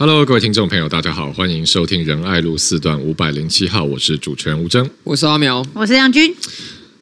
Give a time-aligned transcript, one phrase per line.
[0.00, 6.32] Hello，各位听众朋友，大家好，欢迎收听仁爱路四段五百零七号，我是主持人吴征，我是阿苗，我是杨军。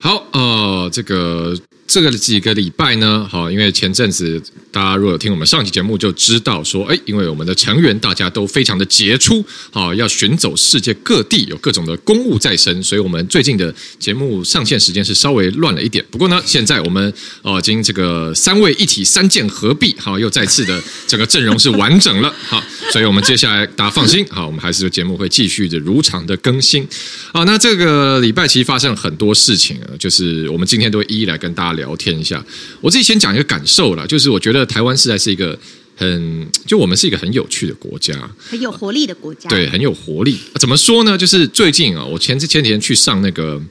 [0.01, 1.55] 好，呃，这个。
[1.87, 4.43] 这个几个礼拜呢，好，因为前阵子
[4.77, 16.05] 大家如果有听我们上期节目就知道说，哎，因为我们的成员大家都非常的杰出，好，要寻走世界各地，有各种的公务在身，所以我们最近的节目上线时间是稍微乱了一点。
[16.11, 17.11] 不过呢，现在我们
[17.41, 22.63] 哦，经这个三位一体三剑合璧，好，又再次的整个阵容是完整了，好，
[22.93, 26.87] 所以我们接下来大家放心，好，我们还是节目会继续的如常的更新。
[27.33, 32.45] 好，那这个礼拜其实发生了很多事情啊，就是我们今天都会一一来跟大家聊天一下，
[32.83, 35.59] 我自己先讲一个感受啦，就是我觉得台湾实在是一个
[35.97, 40.39] 很，就我们是一个很有趣的国家，很有活力的国家，对，很有活力。
[40.61, 41.17] 怎么说呢？
[41.17, 43.63] 就是最近啊，我前前几天去上那个。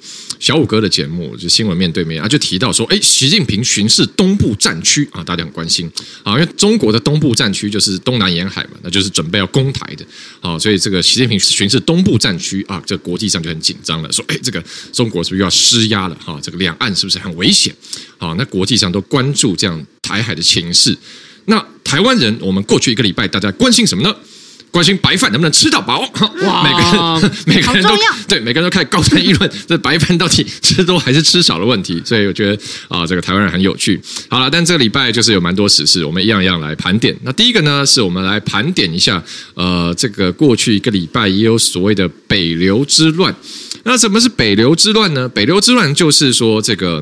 [0.45, 5.91] 小五哥的节目就新闻面对面啊，就提到说，哎，习近平巡视东部战区啊，大家很关心
[6.21, 10.05] 啊，因为中国的东部战区就是东南沿海嘛，那就是准备要攻台的
[10.41, 16.15] 啊，所以这个习近平巡视东部战区啊，这国际上就很紧张了，说，哎，这个中国是不是要施压了？
[16.23, 17.73] 哈，这个两岸是不是很危险？
[18.19, 20.95] 啊，那国际上都关注这样台海的情势。
[21.45, 24.15] 那台湾人，我们过去一个礼拜大家关心什么呢？
[24.75, 26.01] 关心白饭能不能吃到饱？
[26.43, 27.95] 哇，每个人 每个人都
[28.27, 32.01] 对每个人都开始高谈议论，这白饭到底吃多还是吃少的问题。
[32.03, 33.97] 所以我觉得啊，这个台湾人很有趣。
[34.27, 37.15] 好了，但这个礼拜就是有蛮多时事，我们一样一样来盘点。
[37.23, 43.33] 那第一个呢，是我们来盘点一下，呃，这个过去一个礼拜也有所谓的北流之乱。
[43.83, 45.29] 那什么是北流之乱呢？
[45.29, 47.01] 北流之乱就是说这个。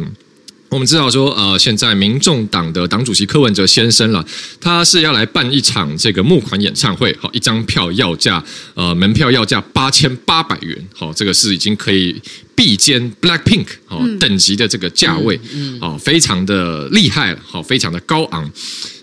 [0.74, 4.26] 我们知道说，呃，现在民众党的党主席柯文哲先生了，
[4.60, 8.44] 他是要来办一场这个募款演唱会，好，一张票要价，
[8.74, 12.20] 呃，门票要价八千八百元，好，这个是已经可以。
[12.56, 15.40] 比肩 Blackpink 哦等级的这个价位，
[15.82, 18.50] 哦非常的厉害了，好非常的高昂。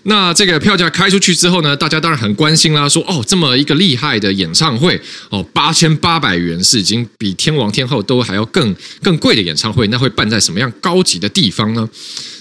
[0.03, 4.99] 那这个票价开出去之后呢，大家当然很关心啦，说哦这么一个厉害的演唱会
[5.29, 11.87] 哦八千八百元是已经比天王天后都还要更更贵的演唱会，那会办在什么样高级的地方呢？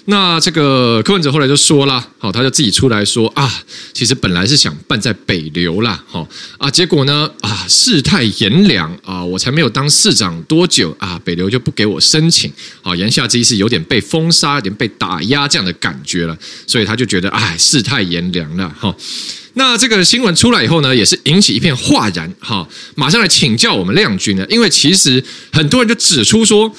[0.06, 6.26] 那这个柯文哲后来就说了，好，他就自己出来说啊，其实本来是想办在北流啦，好
[6.56, 12.52] 啊，结果呢啊，世态炎凉啊，我才没有当市长多久啊，北流就不给我申请，
[12.82, 18.94] 好，言下之意是有点被封杀，有点被打压这样的感觉了，所以他就觉得哎，世态炎凉了，哈。
[19.54, 26.70] 那这个新闻出来以后呢，也是引起一片哗然，哈，马上来请教我们亮君呢，因为其实很多人就指出说，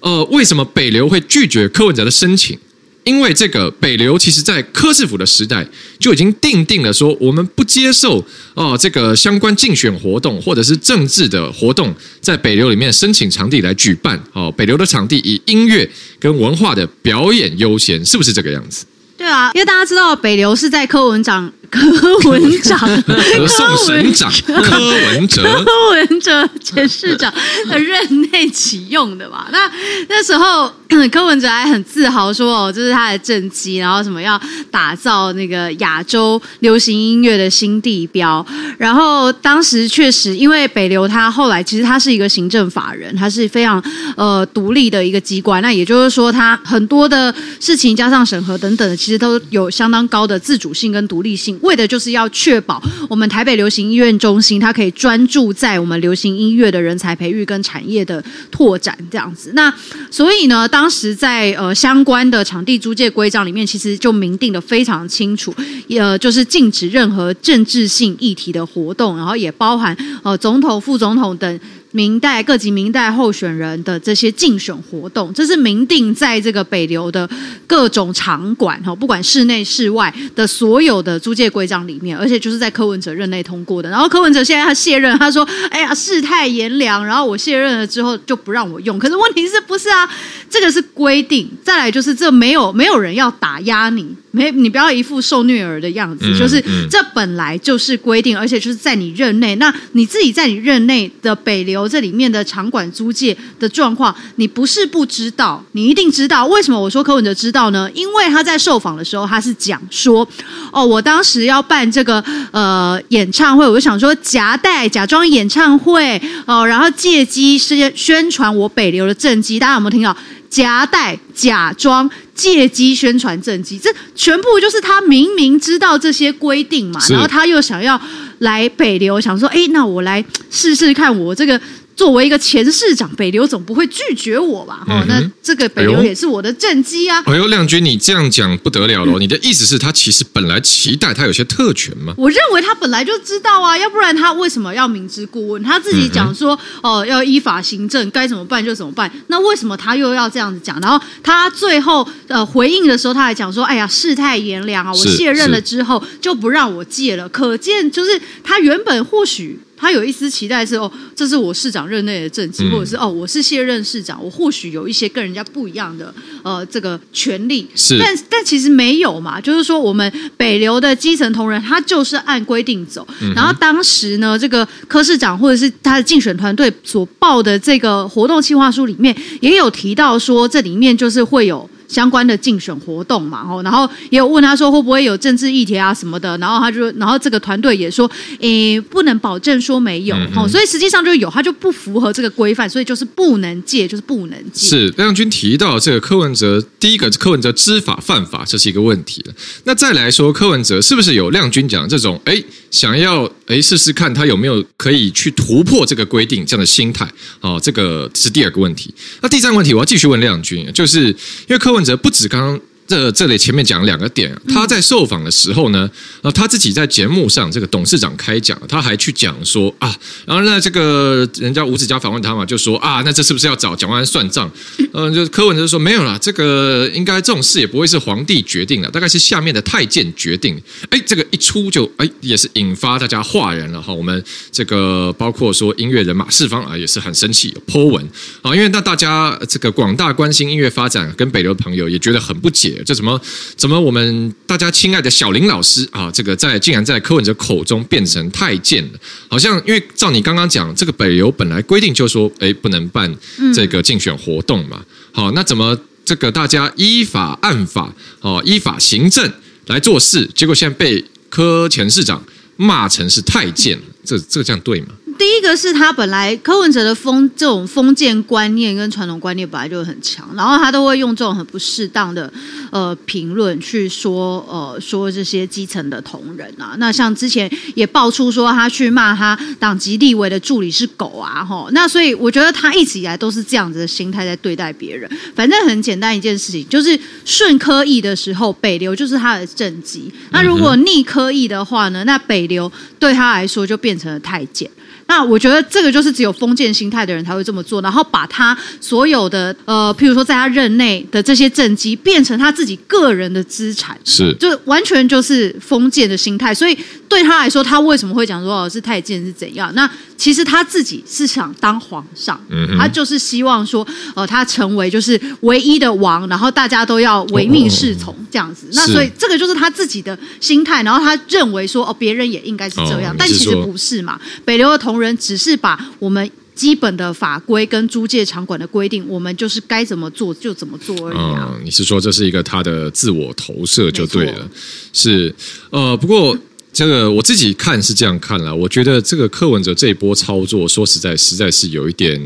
[0.00, 2.58] 呃，为什么北流会拒绝柯文哲的申请？
[3.04, 5.66] 因为这个北流，其实在柯氏府的时代
[5.98, 8.24] 就已经定定了说，我们不接受
[8.54, 14.52] 哦这个相关竞选活动或者是政治的活动，在北流里面申请场地来举办哦。
[14.56, 15.88] 北流的场地以音乐
[16.20, 18.84] 跟文化的表演优先，是不是这个样子？
[19.16, 21.52] 对啊，因为大家知道北流是在柯文长。
[21.72, 22.78] 柯文长，
[23.08, 27.32] 柯文长，柯文哲， 柯文哲前市长
[27.66, 29.46] 的任内启用的嘛？
[29.50, 29.58] 那
[30.06, 30.70] 那时候
[31.10, 34.38] 柯文哲还很自豪说：“哦，这是他的政绩，然后什么要
[34.70, 38.44] 打造那个亚洲流行音乐的新地标。”
[38.76, 43.82] 然后当时确实，因为北流他后来其实他是一个行政法人，他是非常
[44.14, 45.62] 呃独立的一个机关。
[45.62, 51.58] 那也就是说，他很多的事情加上审核等等的，其实都有相当高的自主性跟独立性。
[51.62, 59.52] 为的就是要确保我们台北流行音乐中心，它可以专注在我们流行音乐的人才培育跟产业的拓展这样子。
[59.54, 59.72] 那
[60.10, 65.54] 所以呢，当时在呃相关的场地租借规章里面，其实就明定的非常清楚，
[65.88, 71.60] 呃，就是禁止任何政治性议题的活动，然后也包含呃总统、副总统等。
[71.92, 77.28] 明代各级明代候选人的这些竞选活动，这是明定在这个北流的
[77.66, 83.88] 各种场馆哈，不管室内室外的所有的租借规章里面，而且就是在柯文哲任内通过的。
[83.90, 88.98] 然后柯文哲现在他卸任，他说：“哎呀，世态炎凉。”然后我卸任了之后就不让我用。
[88.98, 90.08] 可是问题是不是啊？
[90.48, 91.50] 这个是规定。
[91.62, 94.16] 再来就是这没有没有人要打压你。
[94.32, 99.54] 没，你不要一副受虐儿的样子，就是这本来就是规定，而且就是在你任内。
[99.56, 106.46] 那你自己在你任内的北流这里面的场馆租借的状况，你不是不知道，你一定知道。
[106.46, 107.90] 为什么我说柯文哲知道呢？
[107.94, 110.26] 因为他在受访的时候，他是讲说，
[110.72, 119.58] 哦，我当时要办这个呃演唱会，我就想说夹带假装演唱会哦，然后借机是宣传我北流的政绩。
[119.58, 120.16] 大家有没有听到？
[120.52, 127.98] 夹带假装借机宣传政绩，这全部就是他明明知道这些规定嘛，然后他又想要
[128.40, 131.58] 来北流，想说，哎，那我来试试看，我这个
[131.94, 134.82] 作为一个前市长，北流总不会拒绝我吧？
[134.88, 137.22] 哦，那这个北流也是我的政绩啊。
[137.26, 139.18] 哎呦，亮君，你这样讲不得了了！
[139.18, 142.14] 你的意思是，他其实本来期待他有些特权吗？
[142.16, 145.62] 我认为他本来就知道啊，要不然他为什么要明知故问？
[145.62, 149.10] 他自己讲说，哦，要依法行政，该怎么办就怎么办。
[149.28, 150.80] 那为什么他又要这样子讲？
[150.80, 157.28] 然后他最后呃回应的时候，他还讲说，哎呀，世态炎凉啊，我卸任了之后就不让我借了。
[157.28, 159.60] 可见就是他原本或许。
[159.82, 166.14] 他有一丝期待是哦，这是我市长任内的政绩，或者是哦，我是卸任市长，我或许有一些跟人家不一样的
[166.44, 181.68] 呃这个权利，是，但但其实没有嘛，就是说我们北流的基层同仁，他就是按规定走，嗯、然后当时呢，这个柯市长或者是他的竞选团队所报的这个活动计划书里面，也有提到说，这里面就是会有。
[181.92, 188.10] 相关的竞选活动嘛，然后也有问他说会不会有政治议题啊什么的，然后他就，然后这个团队也说，
[188.40, 194.66] 诶，不能保证说没有，哦，所以实际上就有，他就不符合这个规范，所以就是不能借，就是不能借。
[194.66, 199.34] 是亮君提到这个柯文哲，第一个柯文哲知法犯法，这是一个问题了。
[199.64, 202.42] 那再来说柯文哲是不是有亮君讲这种，诶，
[202.72, 207.08] 想要诶试试看他有没有可以去突破这个规定这样的心态？
[207.40, 208.92] 哦，这个是第二个问题。
[209.20, 211.14] 那第三个问题，我要继续问亮君，就是因
[211.50, 211.84] 为柯文。
[211.84, 212.60] 哲不止刚刚。
[212.92, 215.90] 这这里前面讲了两个点，他在受访的时候呢，
[216.20, 219.96] 然后他自己在节目上这个董事长开讲，他还去讲说啊，
[220.26, 224.50] 然后呢这个人家吴子嘉访问他嘛，就说啊，那这是不是要找蒋万安算账？
[224.92, 230.60] 嗯， 就柯文哲说没有啦，这个应该这种事也不会是皇帝决定的，大概是下面的太监决定。
[230.90, 233.90] 哎，这个一出就哎也是引发大家哗然了哈。
[233.90, 238.06] 我们这个包括说音乐人马世芳啊也是很生气，po 文
[238.42, 242.81] 啊，因为那大家这个广大关心音乐发展跟北流的朋友也觉得很不解。
[242.84, 243.20] 这怎么
[243.56, 248.98] 怎么我们大家亲爱的小林老师啊，这个在竟然在柯文哲口中变成太监了，
[249.28, 253.14] 好像因为照你刚刚讲，这个北邮本来规定就说，哎，不能办
[253.54, 259.32] 这个竞选活动嘛，好，那怎么这个大家依法按法哦，依法行政
[259.66, 262.22] 来做事，结果现在被柯前市长
[262.56, 264.88] 骂成是太监，这这这样对吗？
[265.18, 272.32] 第一个是他本来柯文哲的封这种封建观念跟传统观念本来就很强，然后他都会用这种很不适当的
[272.70, 294.70] 呃评论去说呃说这些基层的同仁啊，那像之前也爆出说他去骂他党籍立委的助理是狗啊吼，那所以我觉得他一直以来都是这样子的心态在对待别人，反正很简单一件事情，就是顺科意的时候北流就是他的政绩，那如果逆科意的话呢，那北流对他来说就变变成了太监。
[295.12, 306.54] 那我觉得这个就是只有封建心态的人才会这么做，然后把他所有的呃，譬如说在他任内的这些政绩变成他自己个人的资产，是，就完全就是封建的心态。
[306.54, 306.74] 所以
[307.10, 309.70] 对他来说，他为什么会讲说哦是太监是怎样？
[309.74, 318.66] 那其实他自己是想当皇上，嗯他就是希望说呃他成为就是唯一的王，然后大家都要唯命是从这样子。
[318.72, 324.18] 那所以这个就是他自己的心态，然后他认为说哦别人也应该是这样，但其实不是嘛。
[324.46, 331.50] 北流的同人只是把我们基本的法规跟租借场馆的规定，我们就是该怎么做就怎么做而已啊。
[331.54, 334.50] 嗯，你是说这是一个他的自我投射就对了？
[334.92, 335.34] 是
[335.70, 336.36] 呃，不过
[336.70, 342.20] 这个我自己看是这样看了，我觉得这个柯文哲这一波操作，说实在，实在是有一点，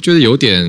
[0.00, 0.64] 觉得有点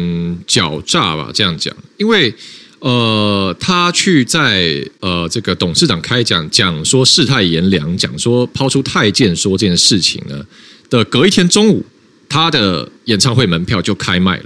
[0.47, 1.29] 狡诈吧。
[1.33, 2.33] 这样讲，因为
[2.79, 10.43] 呃，他去在呃这个董事长开讲讲说世态炎凉，讲说抛出太监说这件事情呢。
[10.91, 11.83] 的隔一天中午，
[12.29, 14.45] 他的演唱会门票就开卖了，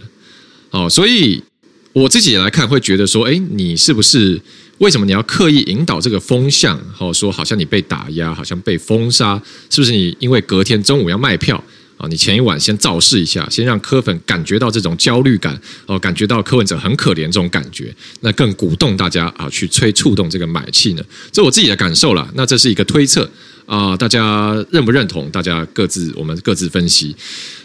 [0.70, 1.44] 哦，所以
[1.92, 4.40] 我自己来看，会觉得说，哎，你是不是
[4.78, 6.80] 为什么你要刻意引导这个风向？
[7.00, 11.62] 哦，说好像你被打压，好像被封杀，是不是你因为隔天中午要卖票
[11.98, 12.08] 啊？
[12.08, 21.04] 你前一晚先造势一下，先让柯粉感觉到这种焦虑感，哦，感觉到柯文哲很可怜这种感觉，那更鼓动大家啊去催触动这个买气呢？
[21.32, 23.30] 这我自己的感受了，那这是一个推测。
[23.68, 25.28] 啊、大家认不认同？
[25.32, 27.16] 大家各自我们各自分析。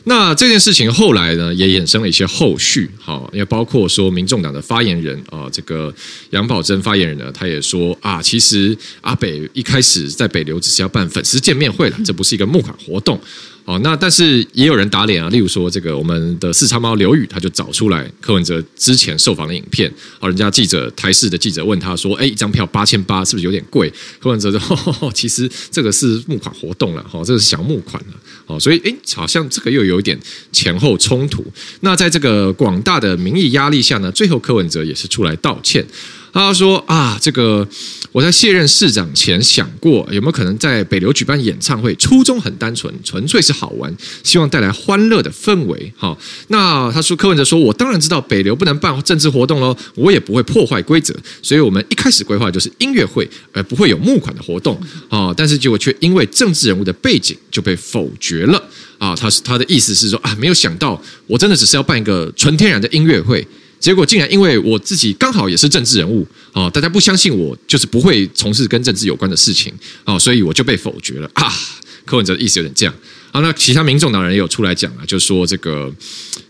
[0.05, 2.89] 那这件事情后来呢，也衍生了一些后续。
[2.99, 5.95] 好，因为包括说，民众党的发言人啊、这个
[6.31, 13.21] 杨宝珍发言人呢，他也说啊，其实阿北一开始在北流只是要办粉丝见面会了，这不是一个募款活动。
[13.71, 23.89] 哦，那但是也有人打脸啊，例如说这个我们的四叉猫刘宇，他就找出来柯文哲之前受访的影片，哦，人家记者台视的记者问他说，哎，一张票八千八是不是有点贵？
[24.19, 28.15] 柯文哲说， 其实这个是募款活动了，哈，这个是小募款了，
[28.47, 30.19] 哦，所以哎，好像这个又有一点
[30.51, 31.47] 前后冲突。
[31.83, 35.87] 那在这个广大的民意压力下呢，最后柯文哲也是出来道歉。
[36.33, 37.67] 他说啊，这个
[38.13, 41.95] 我在卸任市长前想过，有没有可能在北流举办演唱会？
[41.97, 45.93] 初衷很单纯，纯粹是好玩，希望带来欢乐的氛围。
[45.97, 46.17] 哈，
[46.49, 54.81] 那他说柯文哲说，我当然知道北流不能办政治活动喽，我也不会破坏规则，所以我们一开始规划就是音乐会，而不会有募款的活动。
[55.09, 58.63] 啊，但是结果却因为政治人物的背景就被否决了。
[58.99, 63.47] 啊，他是他的意思是说啊，没有想到我真的只是要办一个纯天然的音乐会。
[63.81, 69.73] 结果竟然因为我自己刚好也是政治人物啊，大家不相信我就是不会从事跟政治有关的事情
[70.05, 71.51] 啊，所以我就被否决了啊。
[72.05, 72.95] 柯文哲的意思有点这样
[73.33, 75.91] 啊，那其他民众党人也有出来讲啊，就说这个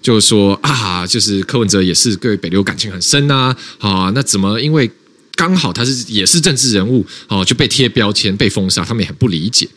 [0.03, 4.91] 就是说啊，就是柯文哲也是对北流感情很深呐啊，那怎么因为
[5.37, 9.69] 刚好他是也是政治人物哦，就被贴标签被封杀，他们也很不理解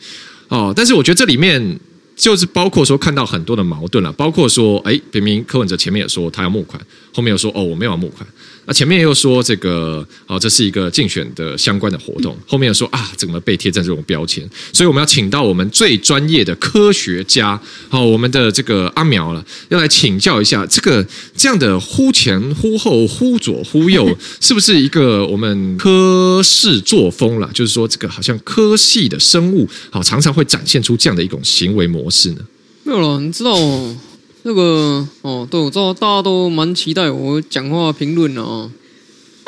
[0.48, 0.72] 哦。
[0.74, 1.78] 但是我觉得这里面。
[2.16, 6.80] 就是包括说看到很多的矛盾了，包括说，哎，明明柯文哲前面也说他要募款，
[7.12, 8.26] 后面又说哦我没有募款。
[8.66, 12.36] 那前面又说这个，哦，这是一个竞选的相关的活动。
[12.46, 14.48] 后面又说啊，怎么被贴上这种标签？
[14.72, 21.06] 所以我们要请到我们最专业的科学家，好，我们的这个阿苗了，要来请教一下，这个
[21.36, 27.50] 这样的忽前忽后、忽左忽右， 是不是一个我们科室作风了？
[27.52, 32.38] 就是说，这个好像科系的生物，好，常常会展现出这样的一种行为模式呢？
[32.84, 33.96] 没有了，你知道哦。
[34.46, 38.70] 那个哦，对，我知道大家都蛮期待我讲话评论的哦。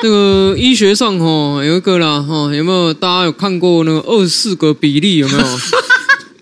[0.01, 5.59] 那个医学上哈有一个啦哈，有没有大家有看过那个二十四个比例有没有？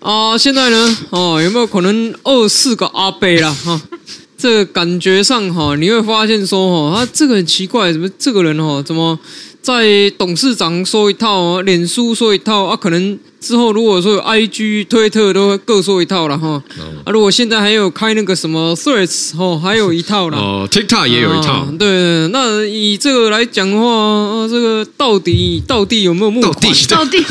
[0.00, 3.80] 啊，现在呢哦，有没有可能二十四个阿贝啦哈？
[4.38, 9.18] 这个感觉上哈，你会发现说哈，他这个很奇怪，怎么这个人哈怎么？
[9.60, 16.60] 在董事长说一套，脸书说一套啊，可能之后如果说有 IG、推特都各说一套了哈。
[17.04, 20.36] 啊，如果现在还有开那个什么 Threads 哦，还有一套了。
[20.36, 21.52] 哦，TikTok 也有一套。
[21.52, 26.60] 啊、对，那以这个来讲的话，啊，这个到底到底有没有募款？
[26.90, 27.24] 到底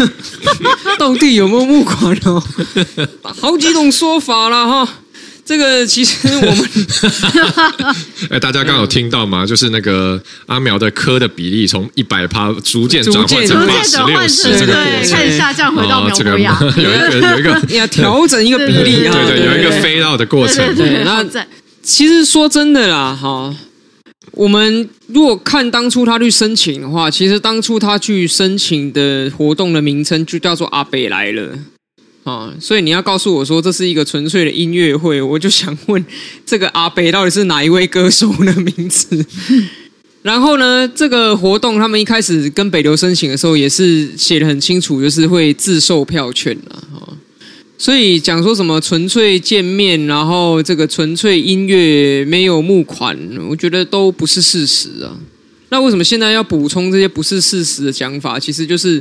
[0.98, 2.41] 到底有没有募款哦？
[3.22, 4.93] 好几种说法了哈。
[5.46, 6.70] 这个其实我们，
[8.32, 9.46] 哎，大家刚有听到吗？
[9.46, 20.75] 就是那个阿苗的科的比例从一百趴逐渐转换成八十六十，这个过程开始下降回到苗博雅， 有一个有一个 要调整一个比例啊，对对，有一个飞到的过程。
[20.75, 21.24] 对，那
[21.84, 23.56] 其实说真的啦，哈，
[24.32, 31.50] 我们如果看当初他去申请的话，其实当初他去申请的活动的名称就叫做阿北来了。
[32.25, 36.03] 啊，所以你要告诉我说这是一个纯粹的音乐会，我就想问
[36.44, 39.24] 这个阿北到底是哪一位歌手的名字？
[40.24, 46.82] 然后呢，这个活动他们一开始跟北流申请的时候也是写的很清楚，就是会自售票券啊。
[47.77, 53.15] 所以讲说什么纯粹见面，然后这个纯粹音乐没有募款，
[53.48, 55.15] 我觉得都不是事实啊。
[55.70, 58.39] 那为什么现在要补充这些不是事实的讲法？
[58.39, 58.94] 其实就是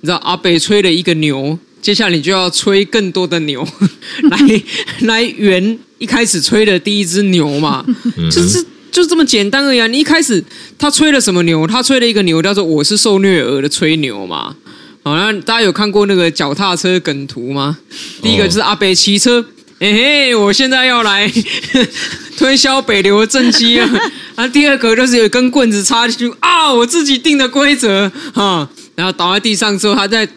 [0.00, 1.58] 你知道阿北吹了一个牛。
[1.82, 3.66] 接下来你就要吹更多的牛，
[4.30, 4.62] 来
[5.02, 7.84] 来圆一开始吹的第一只牛嘛，
[8.30, 9.88] 就是就这么简单而已啊！
[9.88, 10.42] 你一开始
[10.78, 11.66] 他吹了什么牛？
[11.66, 14.54] 他吹了一个牛叫做“我是受虐儿”的吹牛嘛。
[15.02, 17.76] 好，那大家有看过那个脚踏车梗图吗？
[18.22, 19.44] 第一个就是阿北骑车，
[19.80, 21.28] 哎嘿，我现在要来
[22.38, 23.90] 推销北流正机啊！
[24.36, 30.28] 啊，第二个就是有一根棍子插进去啊，我自己定的规则啊，然后倒在地上之后，他在。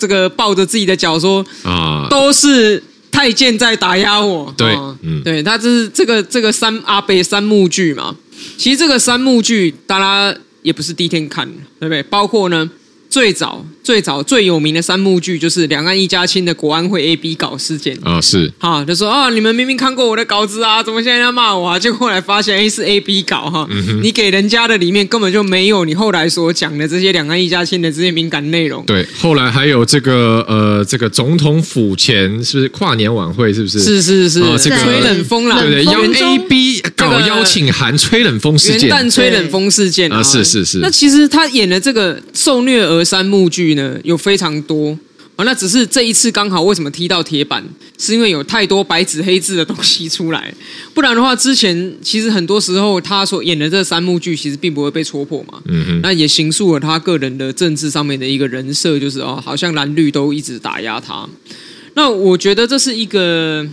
[0.00, 4.52] 这个抱着自己的脚说啊，都是太监在打压我。
[4.56, 8.16] 对，啊、嗯，对，他这是这个这个三阿北三幕剧嘛。
[8.56, 11.46] 其实这个三幕剧，大家也不是第一天看，
[11.78, 12.02] 对不对？
[12.02, 12.68] 包括呢。
[13.10, 21.76] 最早最早最有名的三幕剧就是两岸一家亲的国安会 A B 稿事件啊，是好就说啊，你们明明看过我的稿子啊，怎么现在要骂我啊？
[21.76, 23.68] 结果后来发现 A 是 A B 稿哈，
[24.00, 28.84] 你给人家的里面根本就没有你后来所讲的这些两岸一家亲的这些敏感内容。
[28.86, 33.52] 对，后来还有这个呃，这个总统府前是不是跨年晚会？
[33.52, 33.80] 是不是？
[33.80, 40.78] 是是是，这个吹冷风啦，对对，邀 A B 搞邀请函吹冷风事件，元旦吹冷风事件啊，是是是。
[40.78, 42.99] 那其实他演的这个受虐儿。
[43.04, 44.98] 三幕剧呢有非常多
[45.36, 47.64] 啊，那只是这一次刚好为什么踢到铁板，
[47.96, 50.52] 是因为有太多白纸黑字的东西出来，
[50.92, 55.62] 不然的话，之前其实很多时候他所演的这三幕剧其实并不会被戳破嘛。
[55.64, 61.26] 嗯哼，那也形塑了他个人的政治上面的一个人设，就是哦，好像蓝绿都一直打压他。
[61.94, 63.66] 那我觉得这是一个，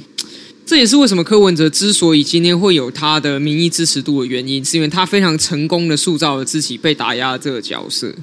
[0.65, 8.13] 这也是为什么柯文哲之所以今天会有他的民意支持度的原因，是因为他非常成功的塑造了自己被打压的这个角色。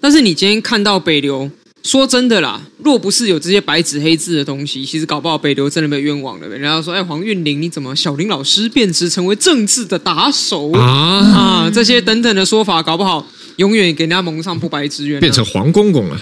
[0.00, 1.50] 但是你今天看到北流，
[1.82, 6.48] 说真的啦，若不是有这些白纸黑字的东西，其实搞不好北流真的被冤枉了。
[6.48, 10.82] 人家说，哎，黄韵玲，你怎么小林老师变质成为政治的打手啊？
[10.82, 13.26] 啊，这些等等的说法，搞不好
[13.56, 16.20] 永远给人家蒙上不白之冤、啊，变成黄公公了。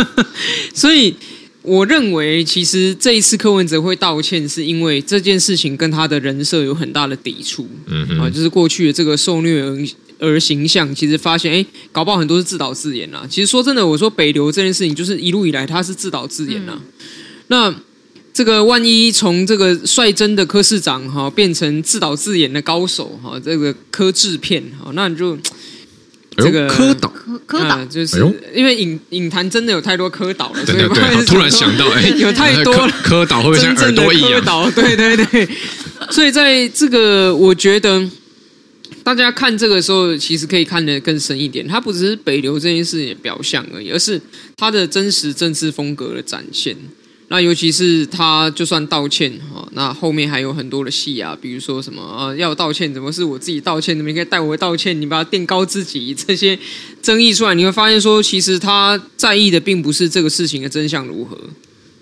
[0.74, 1.14] 所以
[1.62, 7.66] 我认为，其实这一次柯文哲会道歉，是因为这件事情跟他的人设有很大的抵触。
[7.86, 9.86] 嗯哼啊，就是过去的这个受虐儿
[10.18, 13.26] 儿形象，其实发现，哎，搞不好很多是自导自演啊。
[13.28, 16.72] 其实说真的，我说北流这件事情，就是一路以来他是自导自演啊。
[16.74, 16.82] 嗯、
[17.48, 17.74] 那。
[18.36, 25.34] 这个万一从这个率真的柯市长哈变成自导自演的高手哈，这个柯制片哈，那你就
[26.36, 28.20] 这个科导柯柯导，就是
[28.54, 34.32] 因为影影坛真的有太多科导了，对对对，突然想到哎， 有太多科导会不会像耳朵一样？
[34.32, 35.48] 柯导，对对对，
[36.10, 38.06] 所以在这个我觉得
[39.06, 44.20] 大家看这个时候，其实可以看得更深一点，它不只是北流这件事情的表象而已，而是
[44.56, 46.76] 它的真实政治风格的展现。
[47.28, 53.96] 那尤其是他就算道歉哈，那后面还有很多的戏啊，比如说什么啊要道歉，怎么是我自己道歉？
[53.96, 56.58] 你们应该代我道歉，你把它垫高自己，这些
[57.00, 61.36] 争议出来，你会发现说，其实他在意的并不是这个事情的真相如何，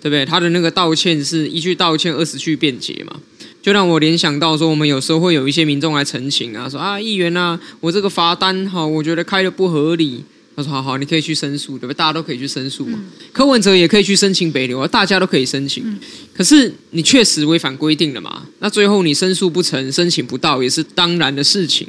[0.01, 0.25] 对不对？
[0.25, 3.19] 他的那个道歉是一句道歉，二十句辩解嘛，
[3.65, 10.23] 就让我联想到说，我们有时候会有一些民众来澄清啊，说啊议员啊，我这个罚单哈，我觉得开的不合理。
[10.55, 11.93] 他说：“好好，你可以去申诉，对不对？
[11.95, 12.93] 大家都可以去申诉嘛。
[12.95, 15.83] 嗯、柯文哲也可以去申请北流啊，大家都可以申请。
[15.83, 15.97] 嗯、
[16.31, 18.43] 可是你确实违反规定了嘛？
[18.59, 21.87] 那最后你申诉不成，申请不到也是当然的事情。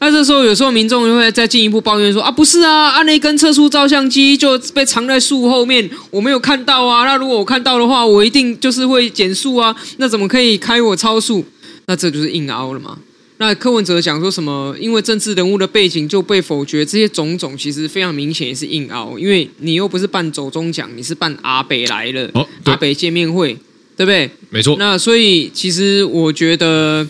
[0.00, 7.04] 那这时候有时候民众就会再进一步抱怨说：啊，不是啊，啊那根测速照相机就被藏在树后面，我没有看到啊。
[7.04, 9.76] 那如果我看到的话，我一定就是会减速啊。
[9.98, 11.44] 那怎么可以开我超速？
[11.86, 12.98] 那这就是硬凹了嘛。”
[13.38, 14.76] 那柯文哲讲说什么？
[14.78, 23.54] 因为政治人物的背景就被否决，这些种种其实非常明显也是硬凹，因为你又不是办走中奖，你是办阿北来了，哦、阿北见面会，
[23.96, 24.30] 对不对？
[24.50, 24.76] 没错。
[24.78, 27.06] 那所以其实我觉得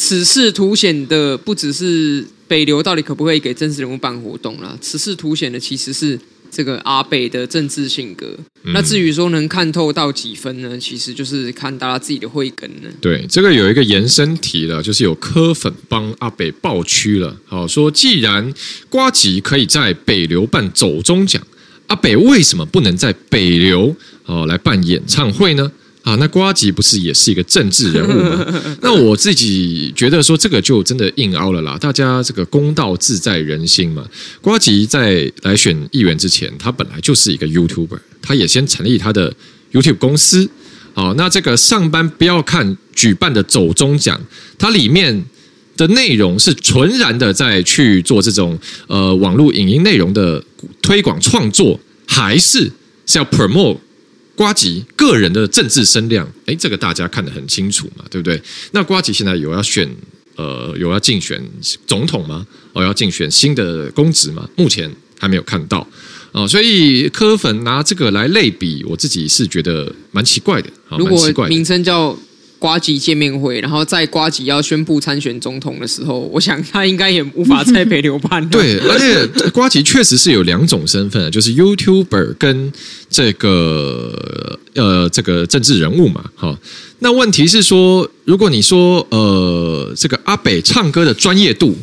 [0.00, 6.18] 此事凸显的不只是北流到底可不可以给政治人物办活动了，此事凸显的其实是。
[6.52, 8.26] 这个阿北的政治性格，
[8.64, 10.76] 嗯、那至于说能看透到几分呢？
[10.76, 12.90] 其实就是看大家自己的慧根呢。
[13.00, 17.36] 对，这个有一个延伸题了，就是有柯粉帮阿北爆区了。
[17.46, 18.52] 好，说既然
[18.88, 21.40] 瓜吉可以在北流办走中奖，
[21.86, 23.94] 阿北为什么不能在北流
[24.26, 25.70] 哦来办演唱会呢？
[26.02, 28.46] 啊，那瓜吉不是也是一个政治人物吗？
[28.80, 31.76] 那我自己觉得说这个就真的硬凹了啦。
[31.78, 34.04] 大家这个公道自在人心嘛。
[34.40, 39.34] 瓜吉在来选议员之前，他本来就是一个 YouTuber，他也先成立他的
[39.72, 40.48] YouTube 公司。
[40.94, 44.18] 好，那这个上班不要看举办的走中奖，
[44.58, 45.24] 它里面
[45.76, 50.42] 的内容是纯然的在去做这种呃网络影音内容的
[50.80, 52.72] 推广创作，还是
[53.06, 53.76] 是要 promote？
[54.40, 58.40] 瓜吉个人的政治声量，哎，这个大家看得很清楚嘛，对不对？
[58.72, 59.86] 那瓜吉现在有要选，
[60.34, 61.38] 呃，有要竞选
[61.86, 62.46] 总统吗？
[62.72, 64.48] 哦，要竞选新的公职吗？
[64.56, 65.86] 目前还没有看到
[66.32, 70.70] 哦，所以柯粉拿这个来类比，我自己是觉得蛮奇怪的。
[70.96, 72.16] 如果名称叫。
[72.60, 78.46] 瓜吉见面会，然后在瓜吉要宣布参选总统的时候，我想他应该也无法在北流办。
[78.50, 82.70] 对，而且瓜吉确实是有两种身份，就是 YouTuber 跟
[83.08, 86.22] 这个呃这个政治人物嘛。
[86.34, 86.54] 好，
[86.98, 91.74] 那问题是说，如果你说呃这个阿北唱歌的专业度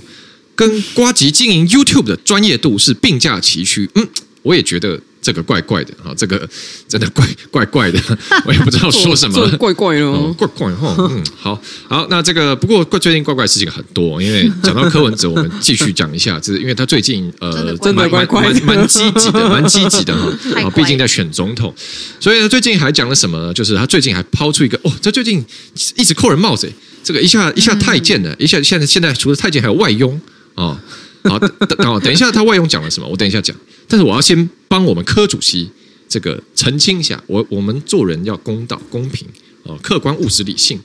[0.56, 4.08] 跟瓜吉经营 YouTube 的专业度是并驾齐驱，嗯，
[4.44, 5.02] 我也觉得。
[5.22, 6.48] 这个怪怪的哈，这个
[6.88, 8.00] 真的怪怪怪的，
[8.46, 21.74] 我也不知道说什么，怪怪哦，怪怪哈，嗯，好好，那这个不过最近怪怪的事情很多，因为讲到柯文哲，我们继续讲一下，就是因为他最近呃，真的怪怪蛮蛮积极的， 蛮积极的哈，毕竟在选总统，
[22.20, 23.54] 所以呢，最近还讲了什么呢？
[23.54, 25.44] 就是他最近还抛出一个哦，他最近
[25.96, 26.72] 一直扣人帽子，
[27.04, 30.20] 这个一下一下太监了，一下现在现在除了太监还有外佣
[30.56, 30.80] 啊。
[31.24, 31.52] 好，等
[32.00, 33.08] 等一下，他外佣讲了什么？
[33.08, 33.54] 我等一下讲。
[33.88, 35.70] 但是我要先帮我们柯主席
[36.10, 39.28] 这个澄清一下，我我们做人要公道、公平
[39.64, 40.80] 哦，客观、务实、理性。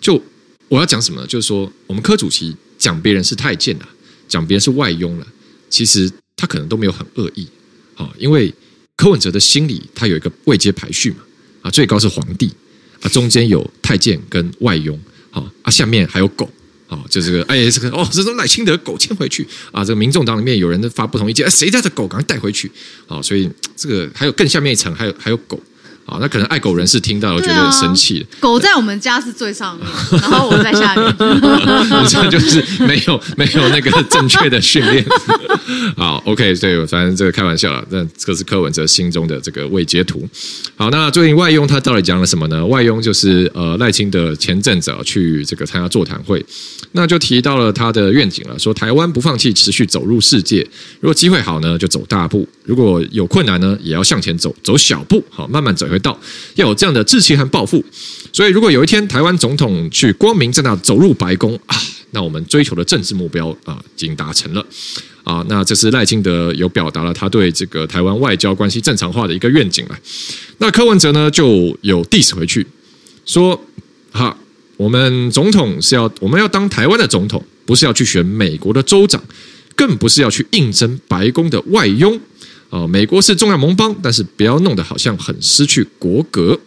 [0.00, 0.20] 就
[0.68, 1.26] 我要讲什么呢？
[1.26, 3.88] 就是说，我们柯主席讲别人是太监了，
[4.26, 5.26] 讲别人是外佣了，
[5.70, 7.46] 其实他可能都没有很恶意。
[7.94, 8.52] 好，因为
[8.96, 11.18] 柯文哲的心里他有一个位阶排序嘛，
[11.62, 12.50] 啊，最高是皇帝，
[13.00, 14.98] 啊，中间有太监跟外佣，
[15.30, 16.50] 好啊，下面还有狗。
[16.92, 19.82] 哦，就这个，哎，这个哦，这种赖清德狗牵回去啊！
[19.82, 22.70] 这个民众党里面有人发不同意见，哎，谁家的狗赶快带回去？
[23.08, 25.58] 啊，所以这个还有更下面一层，还有还有狗
[26.04, 28.26] 啊，那可能爱狗人士听到了觉得很生气。
[28.40, 29.86] 狗在我们家是最上面，
[30.20, 31.14] 然后我在下面。
[32.08, 35.04] 这就是没有没有那个正确的训练。
[35.96, 37.84] 好，OK，对，反正这个开玩笑了。
[37.90, 40.28] 但这是柯文哲心中的这个未截图。
[40.76, 42.66] 好，那最近外佣他到底讲了什么呢？
[42.66, 46.44] 外佣就是呃赖清德前阵子去这个参加座谈会，
[46.92, 50.66] 那就提到了他的愿景了，说台湾不放弃，持续走入世界。
[51.00, 55.86] 如果机会好呢，就走大步；如果有困难呢，也要向前走，走小步，好，慢慢走。
[55.92, 56.18] 回到
[56.54, 57.84] 要有这样的志气和抱负，
[58.32, 61.76] 所以如果有一天台湾总统去光明正大走入白宫啊，
[62.12, 64.64] 那我们追求的政治目标啊，已经达成了
[65.22, 65.44] 啊。
[65.50, 69.98] 那这是赖清德有表达了他对这个台湾外交关系正常化的一个愿景了。
[70.56, 72.66] 那柯文哲呢就有 diss 回去
[73.26, 73.62] 说：
[74.12, 74.34] 哈，
[74.78, 79.22] 我们总统是要我们要当台湾的总统，不是要去选美国的州长，
[79.76, 82.18] 更不是要去应征白宫的外佣。
[82.72, 86.58] 哦，美国是重要盟邦，但是不要弄得好像很失去国格。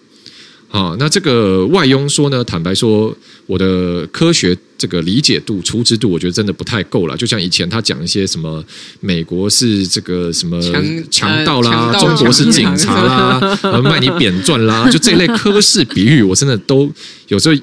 [0.67, 2.43] 好，那这个外佣说呢？
[2.43, 3.15] 坦白说，
[3.47, 7.17] 我的科学这个理解度、出知度，我觉得真的不太够了。
[7.17, 8.63] 就像以前他讲一些什么，
[8.99, 10.61] 美国是这个什么
[11.09, 16.91] 强盗啦，呃、中国是警察啦，呃，卖你扁钻啦，就这一类科式比喻，我真的都
[17.29, 17.59] 有时候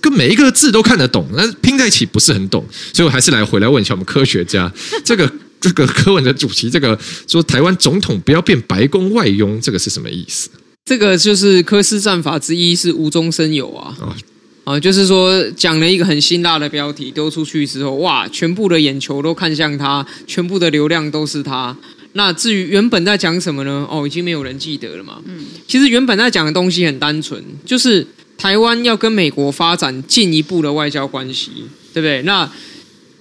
[0.00, 4.72] 跟每一个字都看得懂，但拼在一起不是很懂，所以我还是来回来问一下我们科学家
[5.04, 5.28] 这个。
[5.62, 6.98] 这个柯文哲主席，这个
[7.28, 10.50] 说台湾总统不要变白宫外佣，这个是什么意思？
[10.84, 13.96] 这个就是科斯战法之一，是无中生有啊！
[14.64, 21.76] 啊、哦，就是说讲了一个很辛辣的标题丢出去之后，哇，全部的眼球都看向他，全部的流量都是他。
[22.14, 23.86] 那至于原本在讲什么呢？
[23.88, 25.22] 哦，已经没有人记得了嘛。
[25.24, 28.04] 嗯，其实原本在讲的东西很单纯，就是
[28.36, 31.50] 台湾要跟美国发展进一步的外交关系，
[31.94, 32.22] 对不对？
[32.22, 32.50] 那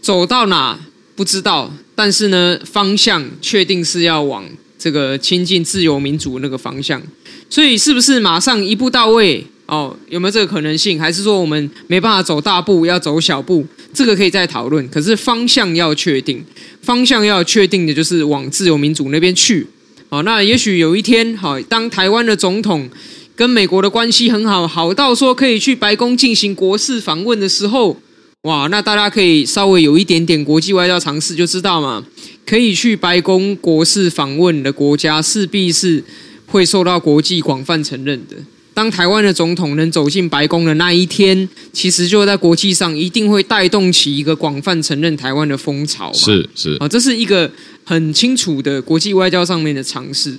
[0.01, 0.79] 走到哪
[1.15, 1.71] 不知道。
[2.03, 4.43] 但是呢，方向确定是要往
[4.75, 6.99] 这个亲近自由民主那个方向，
[7.47, 9.45] 所以是不是马上一步到位？
[9.67, 10.99] 哦，有没有这个可能性？
[10.99, 13.63] 还是说我们没办法走大步，要走小步？
[13.93, 14.89] 这个可以再讨论。
[14.89, 16.43] 可是方向要确定，
[16.81, 19.67] 方向要确定的就是往自由民主那边去。
[20.09, 22.89] 好，那也许有一天，好，当台湾的总统
[23.35, 27.95] 跟美国的关系很好，好到说可以去白宫进行国事访问的时候。
[28.43, 32.03] 哇，那大家可以稍微有一点点国际外交常识就知道嘛，
[32.43, 36.03] 可以去白宫国事访问的国家，势必是
[36.47, 38.35] 会受到国际广泛承认的。
[38.73, 46.13] 当台湾的总统能走进白宫的那一天，其实就在国际上一定会带动起一个广泛承认台湾的风潮嘛。
[46.13, 47.51] 是是啊，这是一个
[47.83, 50.35] 很清楚的国际外交上面的尝试。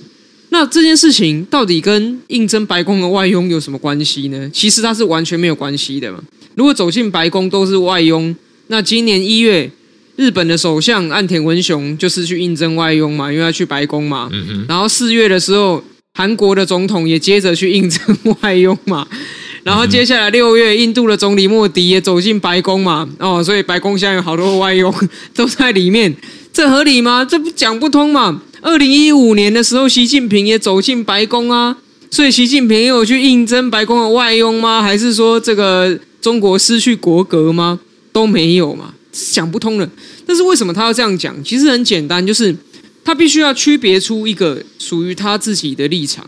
[0.49, 4.49] 那这件事情到底跟应征白宫的外佣有什么关系呢？
[4.53, 6.21] 其实它是完全没有关系的嘛。
[6.55, 8.35] 如果走进白宫都是外佣，
[8.67, 9.69] 那今年一月，
[10.15, 14.29] 日本的首相岸田文雄就是去应征外佣嘛，因为要去白宫嘛。
[14.31, 14.65] 嗯。
[14.69, 19.07] 然后四月的时候，韩国的总统也接着去应征外佣嘛。
[19.63, 23.09] 然后接下来六月，印度的总理莫迪也走进白宫嘛。
[23.17, 24.93] 哦，所以白宫现在有好多外佣
[25.33, 26.15] 都在里面，
[26.51, 27.25] 这合理吗？
[27.25, 28.41] 这不讲不通嘛。
[28.61, 31.77] 二零一五年的时候，习近平也走进白宫啊，
[32.11, 34.81] 所以习近平有去应征白宫的外佣吗？
[34.81, 35.99] 还是说这个？
[36.23, 37.81] 中国失去国格吗？
[38.13, 39.89] 都没有嘛，讲不通了。
[40.25, 41.35] 但是为什么他要这样讲？
[41.43, 42.55] 其实很简单，就是
[43.03, 46.25] 他必须要区别出一个属于他自己的立场。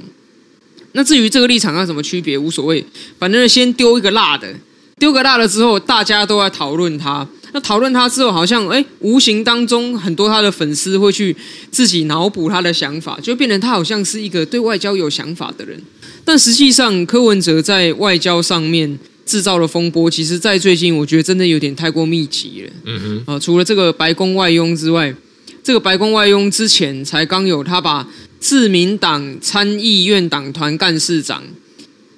[0.91, 2.84] 那至于这个立场要怎么区别，无所谓，
[3.17, 4.53] 反正先丢一个辣的，
[4.99, 7.25] 丢个辣了之后，大家都在讨论他。
[7.53, 11.34] 那讨论他之后，好像哎，无形当中很多他的粉丝会去
[11.71, 15.81] 自己脑补他的想法，就变成他好像是一个对外交有想法的人。
[16.25, 18.99] 但实际上，柯文哲在外交上面。
[19.25, 22.71] 制造了风波，其实，在最近，我觉得真的有点太过密集了。
[22.85, 25.13] 嗯哼，啊，除了这个白宫外佣之外，
[25.63, 28.07] 这个白宫外佣之前才刚有他把
[28.39, 31.41] 自民党参议院党团干事长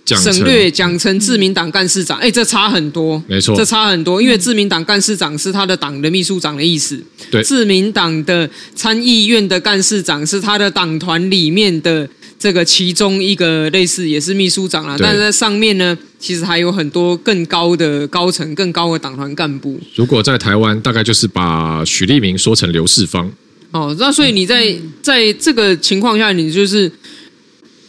[0.04, 12.10] 省略讲成自民党干事长，哎，这差很多，没错，这差很多，因为自民党干事长是他的党的秘书长的意思，对，自民党的参议院的干事长是他的党团里面的。
[12.40, 19.80] 这个其中一个类似也是秘书长啦，但是在上面呢，其实还有很多更高的高层、更高的党团干部。
[19.96, 23.32] 如果在台湾，大概就是把许立明说成刘世芳。
[23.72, 26.92] 哦，那所以你在在这个情况下，你就是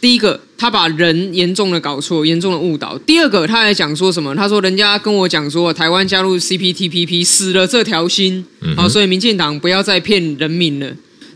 [0.01, 4.35] 第一个，他把人严重的搞错，严重的误导；第二个，他还讲说什么？
[4.35, 8.43] 他说人家跟我讲说，台湾加入 CPTPP 死了这条心，
[8.75, 10.87] 好、哦，所以民进党不要再骗人民了。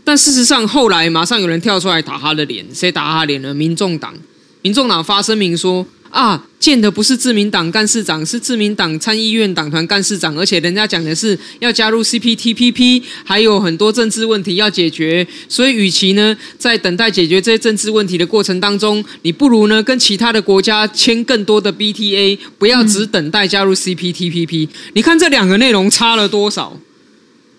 [0.04, 3.54] 但事实上，后来马上有人跳出来打他的脸，谁打他脸呢？
[3.54, 4.12] 民众党，
[4.60, 15.26] 民众党发声明说：“啊，见的不是自民党干事长，是自民党参议院党团干事长，而且人家讲的是要加入 CPTPP，还有很多政治问题要解决。
[15.48, 24.68] 所以，与其呢在等待解决这些政治问题的过程当中，你不如呢跟其他的国家签更多的 BTA，不要只等待加入 CPTPP。
[24.92, 26.78] 你看这两个内容差了多少？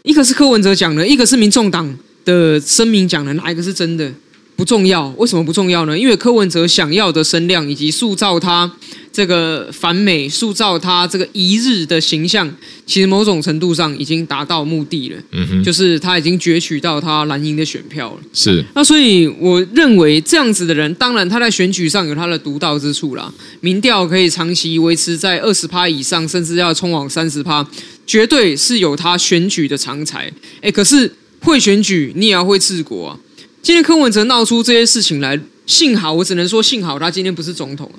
[0.04, 4.12] 一个是柯文哲讲的，一个是民众党的声明讲的，哪一个是真的？
[4.58, 6.00] 不重要，为什么不重要呢？
[6.00, 8.72] 因为柯文哲想要的声量，以及塑造他
[9.12, 12.50] 这个反美、塑造他这个一日的形象，
[12.86, 15.18] 其实某种程度上已经达到目的了。
[15.34, 18.22] 嗯哼，就是他已经攫取到他蓝营的选票了。
[18.32, 23.30] 是，那所以我认为这样子的人，当然他在选举上有他的独到之处啦。
[23.60, 27.68] 民调可以长期维持在二十趴以上，甚至要冲往三十趴，
[28.08, 30.32] 绝对是有他选举的长才。
[30.62, 31.14] 哎，可是
[31.46, 33.20] 会选举，你也要会治国啊。
[33.62, 37.90] 今天柯文哲闹出这些事情来，幸好我只能说幸好他今天不是总统。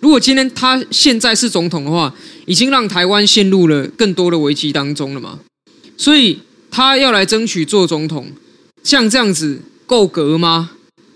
[0.00, 2.12] 如果今天他现在是总统的话，
[2.46, 5.38] 已经让台湾陷入了更多的危机当中了嘛。
[5.96, 6.38] 所以
[6.70, 8.30] 他要来争取做总统，
[8.82, 10.72] 像这样子够格吗？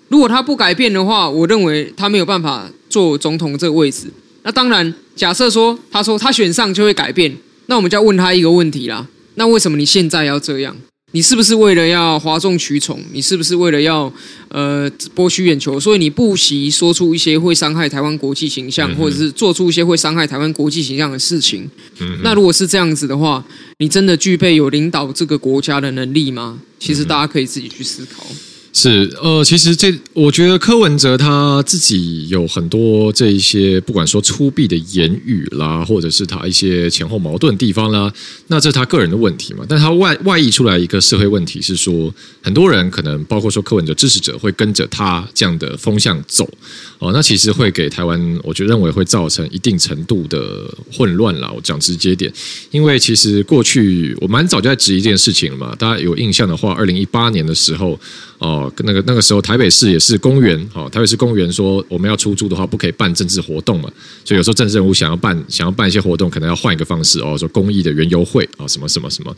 [0.09, 4.07] 如果他不改变的话，我认为他没有办法做总统这个位置。
[4.45, 10.77] 那当然，假设说他说他选上就会改变，那我们就要问他一个问题啦：那为什么你现在要这样？
[11.13, 13.03] 你是不是为了要哗众取宠？
[13.13, 14.13] 你是不是为了要
[14.49, 15.79] 呃博取眼球？
[15.81, 21.69] 所以你不惜说出一些会伤害台湾国际形象，或者是做出一些会伤害台湾国际形象的事情？
[22.23, 23.45] 那如果是这样子的话，
[23.79, 26.61] 你真的具备有领导这个国家的能力吗？
[26.79, 28.25] 其实大家可以自己去思考。
[28.73, 38.13] 是，呃，其实这我觉得柯文哲他自己有很多这一些，不管说粗鄙的言语啦，或者是他一些前后矛盾的地方啦，
[38.47, 39.65] 那这是他个人的问题嘛。
[39.69, 46.49] 但他外外溢出来一个社会问题是说，很多人可能包括说柯文哲支持者会跟着他这样的风向走，
[47.01, 51.51] 哦，那其实会给台湾，我觉得认为会造成一定程度的混乱啦。
[51.53, 52.33] 我讲直接点，
[52.71, 57.99] 因为其实过去我蛮早就在质疑一件事情了嘛，大家有印象的话，二零一八年的时候。
[58.41, 63.93] 哦，那个那个时候台北市也是公园，哦，台北市公园说我们要出租的话，不可以办政治活动嘛，
[64.25, 69.37] 所以有时候政治人物想要办想要办一些活动，可能要换一个方式哦，说公益的园游会啊，什么什么什么，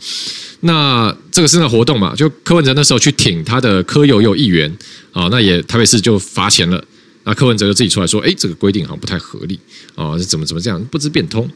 [0.61, 4.73] 那这个是那活动嘛，就柯文哲那时候去挺他的柯友友议员
[5.11, 6.81] 啊，那也台北市就罚钱了，
[7.23, 9.59] 那柯文哲就自己出来说，哎，这个规定好像不太合理
[9.95, 11.49] 啊，怎么怎么这样不知变通。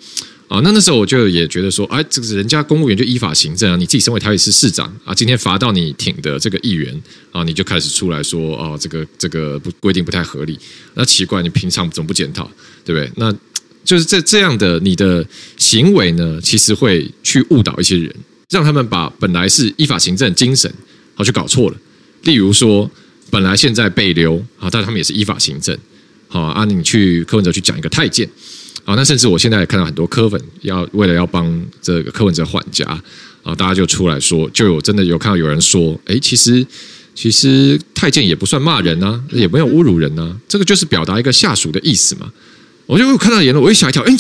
[0.47, 6.97] 啊，那那时候我就也觉得说，哎，这个人家公务员就依法行政啊，你自己身为台北市市长啊，今天罚到你挺的这个议员
[7.33, 10.57] 啊，你就开始出来说，哦，这个这个不规定不太合理，
[10.93, 12.49] 那奇怪，你平常怎么不检讨，
[12.85, 13.11] 对不对？
[13.17, 13.29] 那
[13.83, 15.25] 就是这这样的你的
[15.57, 18.15] 行为呢，其实会去误导一些人，
[18.49, 20.73] 让他们把本来是依法行政精神，
[21.13, 21.77] 好去搞错了。
[22.23, 22.89] 例如说，
[23.29, 25.77] 本来现在被留啊，但他们也是依法行政，
[26.27, 28.27] 好啊，你去柯文哲去讲一个太监。
[28.85, 32.85] 啊，那甚至我现在也看到很多柯粉要为了要帮这个柯文哲缓颊
[33.43, 36.65] 啊，大家就出来说，就有真的有看到有人说，哎，其实
[37.13, 42.31] 其实太监也不算骂人啊，也没有侮辱人啊，这个就是表达一个下属的意思嘛。
[42.85, 44.15] 我就看到言论，我一吓一跳，哎，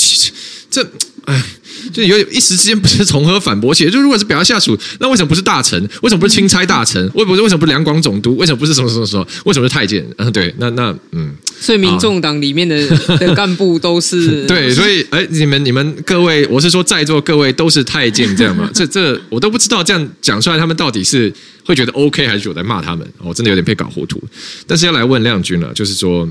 [0.69, 0.85] 这，
[1.27, 1.43] 哎。
[1.93, 5.79] 就有一时之间不是从何反驳起来，就如果是表达下属，那为什么不是大臣？
[6.01, 7.01] 为什么不是钦差大臣？
[7.13, 8.35] 为不是为什么不是两广总督？
[8.35, 9.25] 为什么不是什么什么什么？
[9.45, 10.05] 为什么是太监？
[10.17, 12.87] 嗯，对，那那嗯，所以民众党里面的
[13.19, 18.69] 的干部都是 对，所以哎，你们你们各位，我是说在座各位都是太监这样吗？
[18.73, 21.31] 这这我都不知道，这样讲出来，他们到底是
[21.63, 23.07] 会觉得 OK 还是我在骂他们？
[23.19, 24.21] 我真的有点被搞糊涂。
[24.65, 26.27] 但是要来问亮君了，就是说。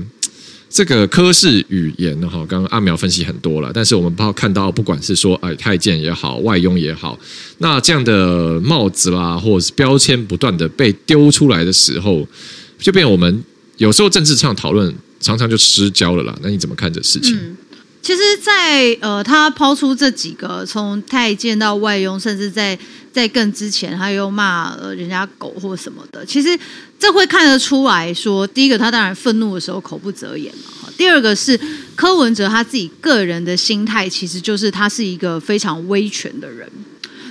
[0.69, 7.17] 这个科氏语言哈，刚刚阿苗分析很多了，但是我们包看到，不管是说哎太监也好，外佣也好，
[7.59, 12.27] 那这样的帽子啦，或者是标签不断的被丢出来的时候，
[12.77, 13.43] 就变我们
[13.77, 16.37] 有时候政治上讨论常常就失焦了啦。
[16.41, 17.35] 那你怎么看这事情？
[18.07, 22.79] 其实在，呃，他抛出这几个从太监到外佣，甚至在。
[23.11, 26.55] 在更之前，他又骂呃人家狗或什么的，其实
[26.99, 30.87] 这会看得出来说，第一个他当然愤怒的时候口不择言嘛。
[30.95, 31.59] 第二个是
[31.95, 36.69] 柯文哲他自己个人的心态，其实就是他是一个非常威权的人，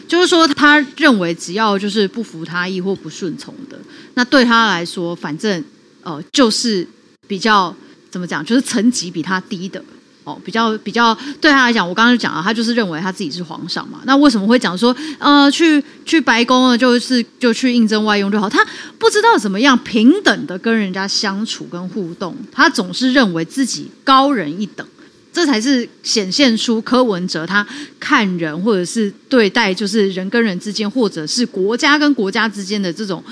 [0.09, 3.79] 就是说他认为只要就是不服他意或不顺从的，
[4.15, 5.63] 那对他来说，反正
[6.03, 6.85] 呃就是
[7.29, 7.73] 比较
[8.11, 9.81] 怎么讲，就是层级比他低的。
[10.27, 14.01] 哦，比较比较对他来讲，我刚刚就讲了，他就是认为他自己是皇上嘛。
[14.07, 16.77] 那为什么会讲说，呃，去去白宫呢？
[16.77, 18.51] 就是就去应征外佣就好。
[18.51, 18.59] 他
[18.99, 24.85] 不知道怎么样平等的跟人家相处跟互动，他总是认为自己高人一等，
[25.33, 27.65] 这才是显现出柯文哲他
[28.01, 33.23] 看人或者是对待，就是人跟人之间，或者是国家跟国家之间的这种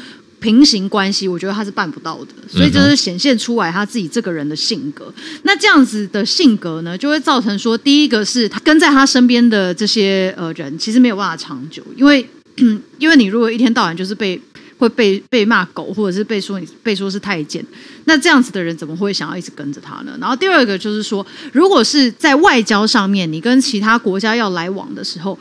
[0.44, 2.34] 平行关系，我觉得他是办不到的。
[2.46, 5.10] 所以就是显现出来他自己这个人的性格。
[5.44, 12.28] 那这样子的性格呢，就会造成说，第一个是他跟在他身边的这些呃人，其实没有办法长久，因为
[12.98, 14.38] 因为你如果一天到晚就是被。
[14.76, 17.64] 会被被骂狗，或者是被说你被说是太监，
[18.06, 20.18] 那这样子的人怎么会想要一直跟着他呢？
[20.20, 25.38] 然后第二个就是说，如果是在外交上面，你跟其他国家要来往的时候，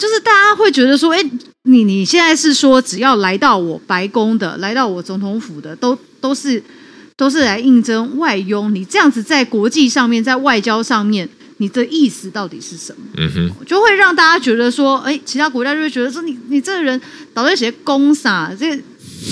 [0.00, 1.22] 就是大家会觉得说，哎，
[1.64, 6.62] 你你现在是说，只要来到我白宫的，来到我总统府的，都都是
[7.16, 11.28] 都是来应征外佣，你这样子在国际上面，在外交上面。
[11.58, 13.02] 你的意思到底是什么？
[13.18, 16.98] 嗯哼，就会让大家觉得说，哎，其他国家就会觉得说你，你你这个人
[17.34, 18.50] 倒在写公傻？
[18.58, 18.74] 这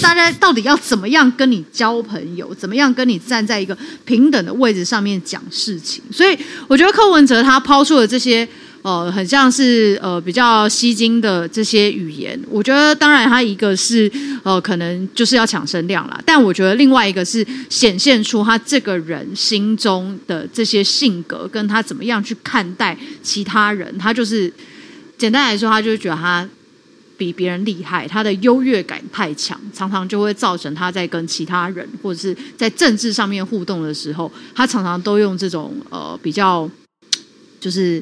[0.03, 2.55] 大家到底要怎么样跟你交朋友？
[2.55, 6.05] 怎么样跟你站在一个平等的位置上面讲事情？
[6.13, 8.47] 所以，我觉得柯文哲他抛出的这些。
[8.83, 14.11] 呃，很像是呃比较吸睛的这些语言，我觉得当然他一个是
[14.45, 24.51] 呃可能就是要抢声量啦，但我觉得另外一个是显现出他这个人心中的这些性格，跟他怎么样去看待其他人，他就是
[25.19, 26.49] 简单来说，他就是觉得他
[27.17, 36.71] 比别人厉害，他的优越感太强，常常就会造成他在跟其他人或者是在政治上面互动的时候，他常常都用这种呃比较
[37.59, 38.01] 就是。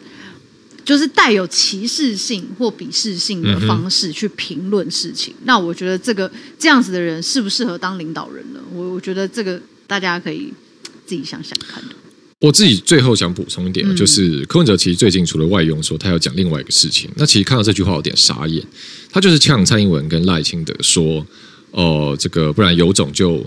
[0.86, 8.60] 就是带有歧视性或鄙视性的方式去评论事情，嗯、那我觉得这个这样子的人适不适合当领导人呢？
[8.72, 10.52] 我我觉得这个大家可以
[11.04, 11.82] 自己想想看。
[12.38, 18.64] 我自己最后想补充一点，嗯、就是柯文哲其实最近除了外用说他要讲另外一个事情，那其实看到这句话有点傻眼，
[19.10, 21.26] 他就是呛蔡英文跟赖清德说，
[21.72, 23.44] 哦、呃，这个不然有种就。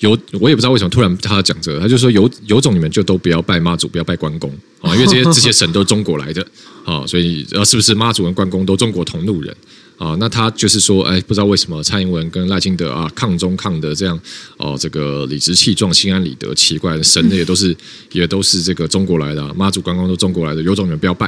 [0.00, 6.46] 有我也不知道为什么突然他讲这个，他就说有有种你们就都不要拜妈祖，不要拜关公啊，因为这些这些神都是中国来的
[6.84, 9.56] 啊，所以呃是不是妈祖跟关公都中国同路人
[9.96, 10.14] 啊？
[10.20, 14.20] 那他就是说，哎，不知道为什么蔡英文跟赖清德啊抗中抗的这样
[14.58, 17.74] 哦，这个理直气壮、心安理得，奇怪的神也都是
[18.12, 21.26] 也都是这个中国来的，妈祖、关公都中国来的，有种你们不要拜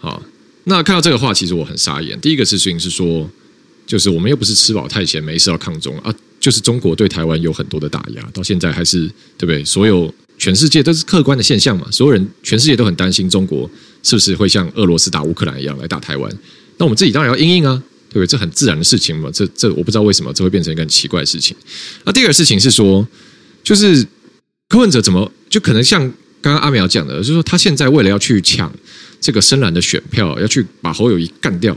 [0.00, 0.20] 啊。
[0.64, 2.20] 那看到这个话，其实我很傻眼。
[2.20, 3.28] 第一个事情是说，
[3.84, 6.14] 就是我们又不是吃饱太闲，没事要抗中啊。
[6.46, 9.00] 就是中国对台湾有很多的打压，到现在还是
[9.36, 9.64] 对不对？
[9.64, 13.68] 所有全世界都是客观的现象嘛，所有人全世界都很担心中国
[14.04, 16.32] 是不是会像俄罗斯打乌克兰一样来打台湾。
[16.76, 18.26] 那我们自己当然要应应啊，对不对？
[18.28, 19.28] 这很自然的事情嘛。
[19.34, 21.56] 这这我不知道为什么这会变成一个很奇怪的事情。
[22.04, 23.04] 那第二个事情是说，
[23.64, 24.06] 就是
[24.68, 26.00] 柯文哲怎么就可能像
[26.40, 28.72] 刚刚阿苗讲的，就是说他现在为了要去抢
[29.20, 31.76] 这个深蓝的选票，要去把侯友谊干掉。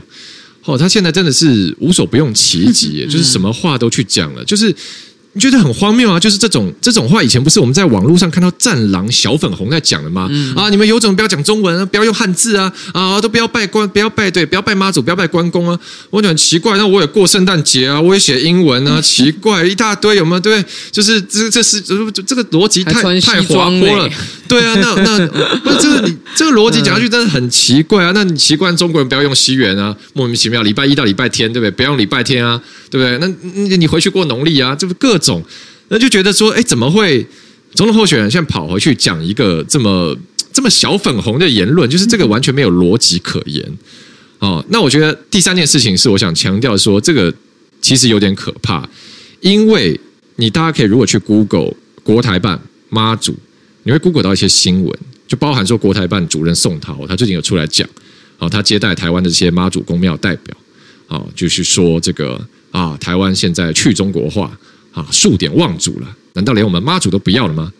[0.64, 4.74] 哦，他现在真的是无所不用其极， 就是什么话都去讲了，就是。
[5.32, 6.18] 你觉得很荒谬啊！
[6.18, 10.26] 就是这种这种话，以前不是我们在网络上看到战狼小粉红在讲的吗？
[10.28, 12.72] 嗯、啊，你们有种不要讲中文，不要用汉字啊！
[12.92, 15.78] 啊，都不要拜关，不要拜对，不要拜妈祖，不要拜关公啊！
[16.10, 20.40] 我觉得很奇怪，那我也过圣诞节啊，我也写英文啊， 奇怪一大堆，有没有？
[20.40, 21.94] 对，就是这这是这
[22.26, 24.10] 这个逻辑太太滑坡了。
[24.48, 25.28] 对啊，那那
[25.62, 28.10] 不是这个你这个逻辑讲下去真的很奇怪啊！
[28.12, 31.70] 那你习惯中国人不要用西元啊，莫名其妙，礼拜一到礼拜天，对不对？
[31.70, 33.16] 不要用礼拜天啊，对不对？
[33.20, 35.19] 那你回去过农历啊，这不各。
[35.20, 35.40] 种，
[35.88, 37.24] 那就觉得说，哎，怎么会
[37.74, 40.16] 总统候选人现在跑回去讲一个这么
[40.52, 41.88] 这么小粉红的言论？
[41.88, 43.64] 就是这个完全没有逻辑可言
[44.40, 44.64] 哦。
[44.70, 47.32] 那我觉得第三件事情是，我想强调说，这个
[47.80, 48.88] 其实有点可怕，
[49.40, 49.98] 因为
[50.36, 53.36] 你大家可以如果去 Google 国台办妈祖，
[53.84, 57.88] 你会 Google 到一些新闻，就包含说国台办主任宋涛，他最近有出来讲，
[58.38, 60.56] 哦，他接待台湾的这些妈祖宫庙代表，
[61.06, 64.58] 哦，就是说这个啊，台湾现在去中国化。
[64.92, 66.16] 啊，数典忘祖了？
[66.34, 67.72] 难道连我们妈祖都不要了吗？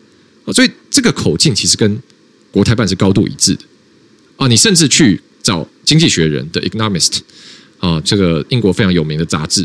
[0.53, 2.03] 所以这个口径其实跟
[2.51, 3.63] 国台办是高度一致的
[4.37, 4.49] 啊！
[4.49, 7.19] 你甚至去找《经济学人》的《Economist》
[7.79, 9.65] 啊，这个英国非常有名的杂志，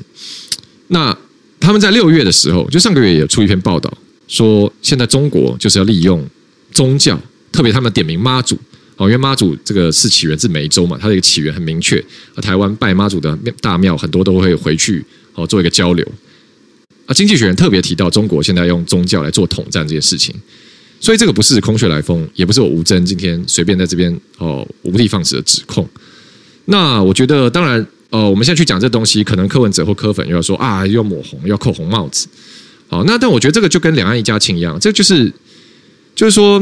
[0.89, 1.17] 那
[1.60, 3.91] 他们在六月的时候，就上个月也出一篇报道，
[4.27, 6.23] 说现在中国就是要利用
[6.71, 7.19] 宗教，
[7.51, 8.55] 特别他们点名妈祖
[8.97, 12.03] 哦，因为妈祖这个是起源自梅州嘛，它的一个起源很明确，
[12.36, 15.03] 而台湾拜妈祖的大庙很多都会回去
[15.34, 16.08] 哦做一个交流。
[17.06, 20.34] 啊，经济学人特别提到中国现在用宗教来做统战这件事情，
[21.00, 25.88] 所以这个不是空穴来风，也不是我吴峥今天随便在这边哦无的放矢的指控。
[26.65, 32.28] 那我觉得，当然，呃，我们现在去讲这东西，可能柯文哲或柯粉又要说啊，又要抹红，要扣红帽子。
[32.88, 35.32] 好，那但我觉得这个就跟两岸一家亲一样，这就是
[36.15, 36.60] 就是说，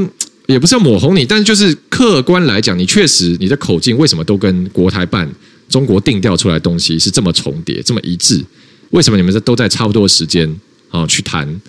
[0.47, 5.29] 也不是要抹红你，但是就是客观来讲，你确实你的口径为什么都跟国台办
[5.69, 8.43] 中国定调出来的东西是这么重叠，这么一致？
[8.93, 10.47] 为什么你们这都在差不多的时间
[10.89, 11.61] 啊去谈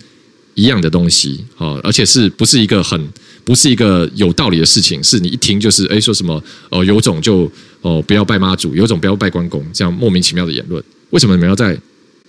[0.53, 1.79] 一样的东西啊？
[1.83, 3.09] 而且是不是一个很
[3.43, 5.03] 不是一个有道理的事情？
[5.03, 10.81] 是你一听就是哎说什么哦有种就哦不要拜妈祖，有种不要拜关公，这样莫名其妙的言论。
[11.09, 11.75] 为什么你们要在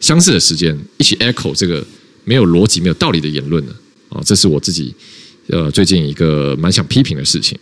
[0.01, 1.85] 相似的时间一起 echo 这个
[2.25, 3.73] 没有逻辑、没有道理的言论呢？
[4.09, 4.95] 啊，这是我自己
[5.49, 7.59] 呃最近一个蛮想批评的事情。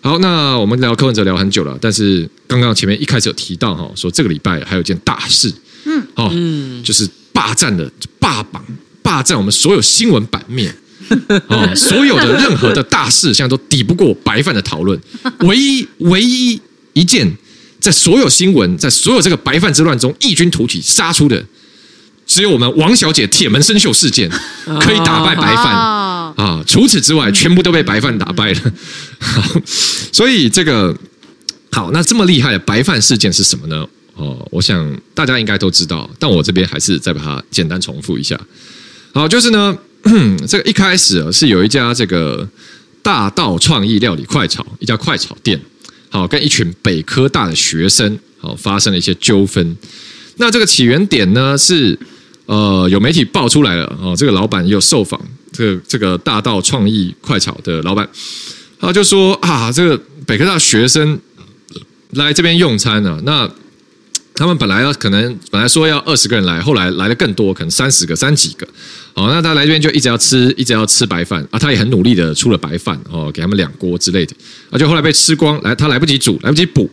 [0.00, 5.52] 好，那我们聊柯文哲聊很久了，但是刚刚前面一开始有提到哈，说这个礼拜还有件大事，
[5.92, 8.64] 嗯，哦，嗯，就是霸占了霸榜，
[9.02, 10.74] 霸占我们所有新闻版面，
[11.48, 14.98] 哦，所有的任何的大事，现在都抵不过白饭的讨论。
[15.40, 16.60] 唯一唯一
[16.92, 17.30] 一件
[17.78, 21.44] 在所有新闻，在所有这个白饭之乱中异军突起杀出的，
[22.26, 24.30] 只有我们王小姐铁门生锈事件
[24.80, 26.02] 可以打败白饭。
[26.34, 26.64] 啊！
[26.66, 28.60] 除此之外，全部都被白饭打败了。
[29.20, 29.60] 好，
[30.10, 30.96] 所以这个
[31.70, 33.86] 好，那这么厉害的白饭事件是什么呢？
[34.14, 38.38] 哦，我想大家应该都知道，但我这边还是再把它简单重复一下。
[39.12, 39.76] 好，就是呢，
[40.46, 42.48] 这个一开始是有一家这个
[43.02, 45.60] 大道创意料理快炒，一家快炒店，
[46.10, 49.76] 好，跟一群北科大的学生好发生了一些纠纷。
[50.36, 51.98] 那这个起源点呢是
[52.46, 55.20] 呃有媒体爆出来了哦，这个老板也有受访。
[55.52, 58.08] 这个这个大道创意快炒的老板，
[58.80, 61.20] 他就说啊，这个北科大学生
[62.12, 63.46] 来这边用餐呢，那
[64.34, 68.66] 他们本来要可能本来说要二十个人来，后来来的更多，可能三十个、三几个。
[69.14, 74.34] 哦，那他来这边就一直要吃，一直要吃白饭啊，他也很努力的出了白饭哦，给他们两锅之类的，
[74.70, 76.90] 啊，就后来被吃光，来他来不及煮，来不及补，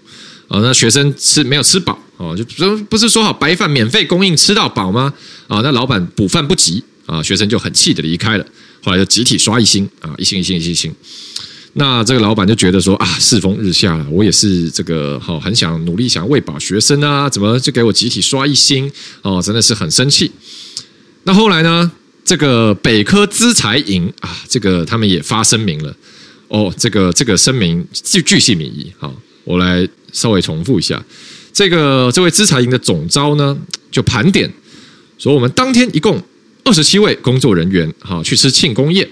[0.48, 5.14] 啊，那学生吃没有吃饱，哦，就不是说好白饭免费供应吃到饱吗？
[5.48, 6.84] 啊，那老板补饭不急。
[7.06, 8.46] 啊，学生就很气的离开了，
[8.84, 10.94] 后来就集体刷一星啊，一星一星一星一星。
[11.74, 18.92] 那这个老板就觉得说啊，世风日下了，我也是这个好很想努力想喂饱学生啊，怎么就给我集体刷一星？
[19.22, 20.32] 哦，真的是很生气。
[21.24, 21.92] 那后来呢，
[22.26, 25.96] 这个北科资财营啊，这个他们也发声明了。
[26.48, 28.92] 哦，这个这个声明巨巨细靡遗。
[28.98, 29.14] 好，
[29.44, 31.04] 我来稍微重复一下，
[31.54, 33.58] 这个这位资财营的总招呢，
[33.92, 34.52] 就盘点
[35.18, 36.22] 说，我们当天一共。
[36.66, 39.10] 二十七位工作人员，哈去吃庆功宴，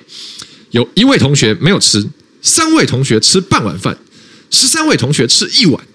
[0.70, 2.05] 有一位同学没有吃，
[2.48, 3.98] 三位同学吃半碗饭，
[4.50, 5.86] 十三位同学吃一碗，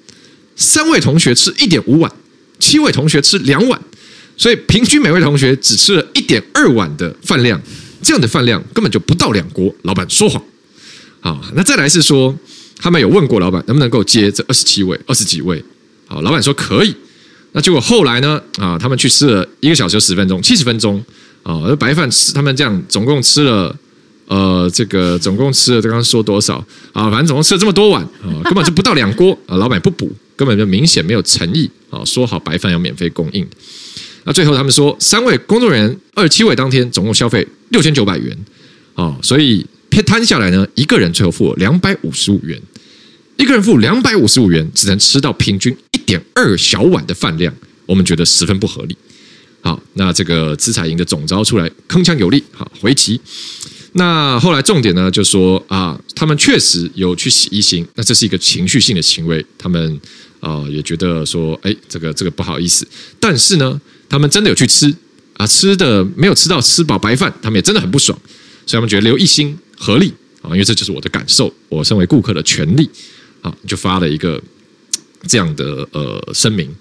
[0.55, 2.13] 三位同学吃一点五碗，
[2.59, 3.81] 七位同学吃两碗，
[4.37, 7.59] 所以平均每位同学只吃了一点二碗的饭量，
[8.03, 9.75] 这样的饭量根本就不到两锅。
[9.85, 10.43] 老板说谎，
[11.21, 12.37] 好，那再来是说，
[12.77, 15.65] 他们有问过老板能不能够接这二十七位、二十几位，
[16.07, 16.95] 好，老板说可以。
[17.53, 18.41] 那结果后来呢？
[18.59, 21.03] 啊，他们去吃了一个小时十分钟，七十分钟。
[21.43, 23.77] 啊，而白饭吃，他们这样总共吃了，
[24.33, 26.57] 呃，这个总共吃了，刚刚说多少
[26.95, 27.11] 啊？
[27.11, 29.57] 反正总共吃了这么多碗啊， 根本就不到两锅啊！
[29.57, 32.03] 老板不补，根本就明显没有诚意啊！
[32.03, 33.47] 说好白饭要免费供应，
[34.24, 38.35] 那最后他们说，三位工作人员二七位当天总共消费六千九百元
[38.95, 39.66] 啊，所以
[40.07, 42.59] 摊下来呢，一个人最后付了两百五十五元，
[43.37, 47.53] 一个人付两百五十五元，只能吃到平均一点二小碗的饭量，
[47.85, 48.97] 我们觉得十分不合理。
[49.61, 53.20] 好，那这个资财营的总招出来铿锵有力，好回击。
[53.95, 60.01] 那后来重点呢，就说啊，他们确实有去洗一星，那这是一个情绪性的行为，他们
[60.40, 62.88] 啊也觉得说，哎，这个这个不好意思。
[63.20, 63.78] 但是呢，
[64.09, 64.93] 他们真的有去吃
[65.34, 68.18] 啊，吃的没有吃到吃饱白饭，他们也真的很不爽，
[68.64, 72.88] 所以他们觉得留一星合理啊，因为这就是我的感受，我身为顾客的权利
[73.43, 74.43] 啊，就发了一个
[75.28, 76.74] 这样的呃声明。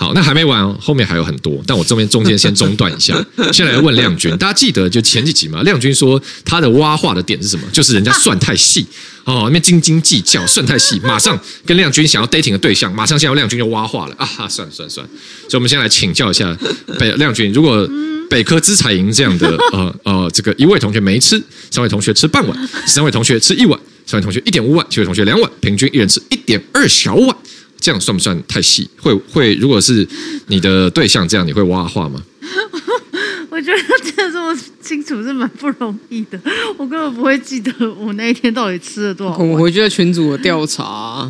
[0.00, 3.14] 好，那还没完哦，后面还有很多，但我这边中间先中断一下。
[3.52, 5.62] 先来问亮君，大家记得就前几集嘛？
[5.62, 7.62] 亮君说他的挖话的点是什么？
[7.70, 8.86] 就是人家算太细
[9.24, 14.26] 哦，那边斤斤计较，算太细，马上跟亮君想要 dating 的对象，马上现在亮君就挖话了啊！
[14.48, 16.56] 算了算了算了，所以我们先来请教一下
[16.98, 17.86] 北亮君，如果
[18.30, 21.38] 北科资财营这样的呃呃，这个一位同学没吃，
[21.70, 27.36] 三位同学吃半碗，三位同学吃一碗，三位同学一点五碗，七位同学两碗，平均一人吃一点二小碗。
[27.80, 28.88] 这样算不算太细？
[29.00, 30.06] 会会，如果是
[30.48, 32.22] 你的对象这样，你会挖话吗？
[33.50, 36.38] 我觉得真的这么清楚是蛮不容易的。
[36.76, 39.36] 我根本不会记得我那一天到底吃了多少。
[39.38, 41.28] 我回去在群组的调查，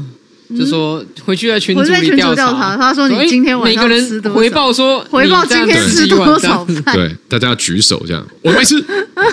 [0.48, 4.38] 嗯、就说回去在群组里调查，查，他说你今天晚上吃多少？
[4.38, 6.94] 回报说回报今天吃多少饭？
[6.94, 8.24] 对，大家要举手这样。
[8.42, 8.84] 我没吃，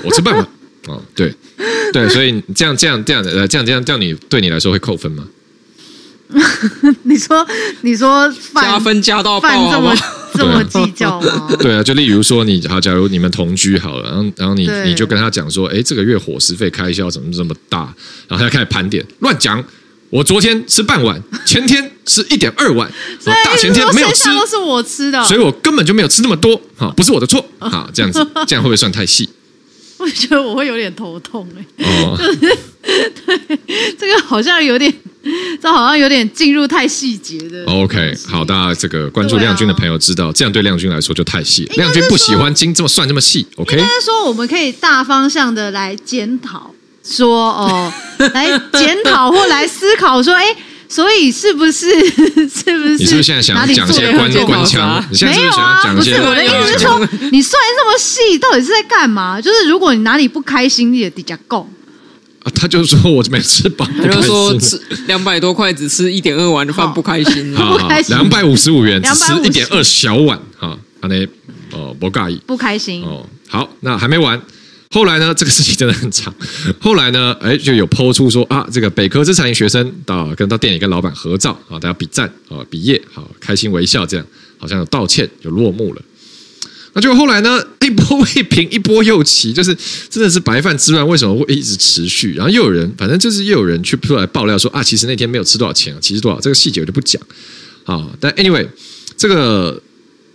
[0.04, 0.48] 我吃半碗。
[0.88, 1.34] 哦，对
[1.92, 5.28] 对，所以这样这样这样呃，这样这样这样，你对你来说会扣分吗？
[7.04, 7.48] 你说，
[7.82, 9.96] 你说加分加到爆这么
[10.36, 11.50] 这么计较吗？
[11.60, 17.80] 对啊，就例如说你好，假如你们同居好了，然后然后你你就跟他讲说，哎，这个月伙食费开销怎么这么大？
[18.28, 19.64] 然后他就开始盘点，乱讲。
[20.10, 22.90] 我昨天吃半碗，前天吃一点二碗，
[23.26, 26.56] 大前天没有吃，都是我吃的，所以我根本就没有吃那么多。
[26.78, 27.46] 哈，不是我的错。
[27.60, 29.28] 哈，这样子，这样会不会算太细？
[30.00, 31.86] 我觉得我会有点头痛哎。
[31.86, 32.58] 哦，就是
[33.26, 33.60] 对，
[34.00, 34.94] 这个好像有点。
[35.62, 37.66] 这好像有点进入太细节的。
[37.66, 41.70] OK，好，大家这个关注亮君的朋友知道，这样对亮君来说就太细。
[41.76, 43.46] 亮君不喜欢精这么算这么细。
[43.58, 46.74] OK，应该是说我们可以大方向的来检讨，
[47.04, 47.92] 说哦，
[48.34, 48.48] 来
[48.80, 50.56] 检讨或来思考说，哎。
[50.90, 51.92] 所以是不是
[52.48, 52.98] 是不是？
[52.98, 55.06] 你是不是现在想要讲一些官官腔？
[55.12, 56.12] 你现在是不是想要讲一些？
[56.12, 56.98] 没有啊，不是我的意思是说，
[57.30, 59.42] 你算这么细，到底是在干嘛？
[59.42, 61.70] 就是如果你哪里不开心，你也得讲够。
[62.48, 68.16] 啊，他就说我没吃饱，他就说吃两百多块只吃一点二碗的饭不开心， 不开心。
[68.16, 71.28] 两百五十五元只吃一点二小碗，哈，他那
[71.72, 73.28] 哦不介意，不开心哦。
[73.50, 74.42] 好，那还没完。
[74.90, 76.34] 后来呢，这个事情真的很长。
[76.80, 84.26] 后来呢，哎，就有抛出说啊，这个北科资产型学生到跟到店里跟老板合照啊，大家比赞啊，比耶，好开心微笑，这样
[84.58, 86.02] 好像有道歉就落幕了。
[86.94, 89.76] 那就后来呢， 一波未平一波又起，就是
[90.10, 92.34] 真的是白饭之乱，为什么会一直持续？
[92.34, 97.22] 然后又有人，反正就是又有人去出来爆料说啊，其实那天没有吃多少钱啊，其实多少这个细节我就不讲
[97.86, 98.10] 啊。
[98.20, 98.68] 但 anyway，
[99.18, 99.82] 这个。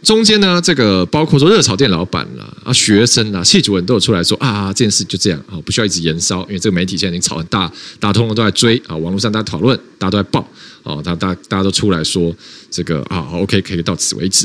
[0.02, 10.40] 中间呢，这个包括说热炒店老板啦、啊学生啊、系主任都有出来说啊，这件事就这样啊，不需要一直延烧，因为这个媒体现在已经炒很大，大通了都在追啊，网络上大家讨论，大家都在报
[10.82, 12.34] 啊，大大大家都出来说
[12.68, 14.44] 这个啊，OK，可以到此为止。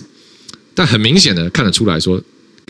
[0.77, 2.21] 但很明显的看得出来说，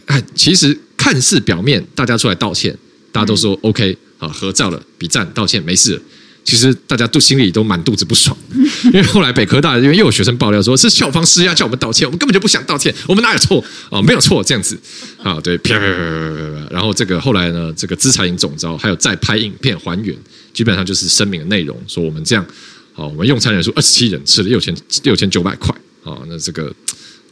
[0.05, 2.73] 哎，其实看似表面大家出来道歉，
[3.11, 6.01] 大家都说 OK 啊，合照了，比赞，道歉，没事了。
[6.45, 8.35] 其实大家都心里都满肚子不爽，
[8.85, 14.01] 因为后来北科大因为又有学生爆料说是校方施压叫我们道歉，我们根本就不想道歉，我们哪有错啊？
[14.01, 14.79] 没有错，这样子
[15.21, 20.17] 啊，对，啪啪啪啪啪，然后这个后来呢，这个资财营总招还有再拍影片还原，
[20.53, 22.45] 基本上就是声明的内容，说我们这样，
[22.93, 26.73] 好，我们用餐人数二十七人，吃了六千六千九百块，啊，那这个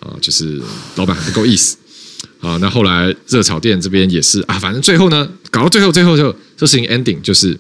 [0.05, 0.61] 啊，就是
[0.95, 1.75] 老板很不够意思
[2.39, 2.57] 啊。
[2.61, 7.57] 那后来热炒店这边也是啊，反正最后呢，搞到最后最后就这事情 ending 就是。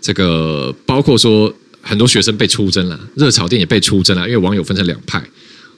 [0.00, 1.52] 这个包括说
[1.82, 5.22] 很多学生被出征了，热炒店也被出征了，因为网友分成两派，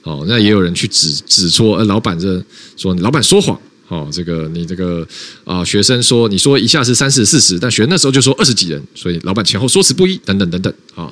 [0.02, 2.40] 哦，那也有人去指指出，呃，老板这
[2.76, 3.58] 说老板说谎，
[3.88, 5.04] 哦，这个你这个
[5.44, 11.10] 啊、学生说你说一下是三十四十，但学生那时候就说二十几人，所以老板前后说辞不一，等等等等，啊、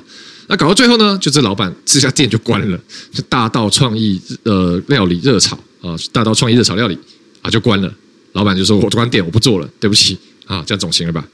[0.49, 2.77] 那搞到最后呢，就这老板这家店就关了，
[3.13, 6.97] 就大道创意呃料理热炒啊，大道创意热炒料理
[7.41, 7.93] 啊就关了，
[8.33, 11.25] 老板就说我关店我不做了，对不起啊，这样总行了吧，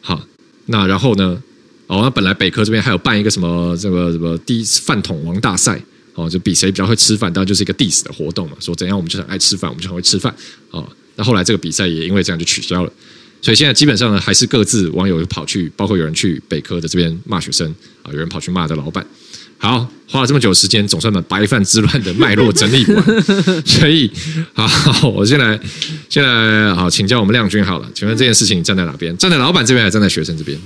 [0.00, 0.20] 好。
[0.66, 1.42] 那然后呢？
[1.88, 5.78] 哦，那本来北科这边还有办一个什么这个什么第一饭桶王大赛
[6.14, 8.56] 哦，就比谁比较会吃饭，当然就是一个 diss 的活动嘛。
[8.60, 10.34] 说怎样我们就很爱吃饭，我们就很会吃饭
[10.70, 10.88] 哦。
[11.16, 12.92] 那后来这个比赛也因为这样就取消了，
[13.42, 17.68] 所以现在基本上呢，还是各自网友跑去，包括有人去北科的这边骂学生
[18.04, 19.04] 啊，有人跑去骂这老板。
[19.58, 23.04] 好，花了这么久时间，总算把白饭之乱的脉络整理完。
[23.66, 24.10] 所以，
[24.52, 25.58] 好，我先来，
[26.08, 27.88] 先来，好，请教我们亮君好了。
[27.92, 29.16] 请问这件事情你站在哪边？
[29.18, 30.58] 站在老板这边，还是站在学生这边？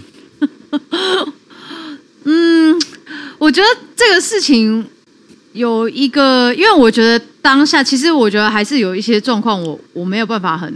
[2.24, 2.80] 嗯，
[3.38, 4.84] 我觉得这个事情
[5.52, 10.74] 有一个，因为我觉得当下，其实我觉得还是有一些状况，我我没有办法很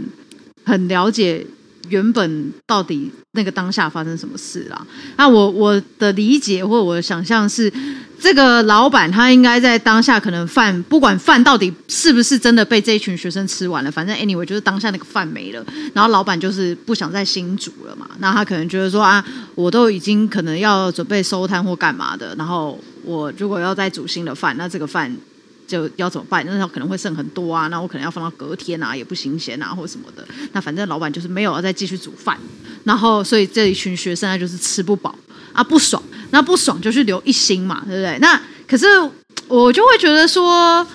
[0.63, 1.45] 很了解。
[1.89, 4.85] 原本到底那个当下发生什么事啦？
[5.17, 7.71] 那我我的理解或者我的想象是，
[8.19, 18.09] 这个老板他应该在当下可能饭不管饭到底是不是真的被这一群学生吃完了，反正 anyway 就是当下那个饭没了，然后老板就是不想再新煮了嘛。
[18.19, 19.23] 那他可能觉得说啊，
[19.55, 25.15] 我都已经可能要准备收摊或干嘛的，然后我如果要再煮新的饭，那这个饭。
[25.71, 26.45] 就要怎么办？
[26.45, 30.27] 那他可能会剩很多啊，那我可能要放到隔天啊，也不新鲜啊，或者什么的。
[30.51, 32.37] 那反正老板就是没有要再继续煮饭，
[32.83, 35.15] 然后所以这一群学生啊就是吃不饱
[35.53, 38.19] 啊，不爽，那不爽就去留一星嘛，对不对？
[38.19, 38.85] 那可是
[39.47, 40.85] 我就会觉得说，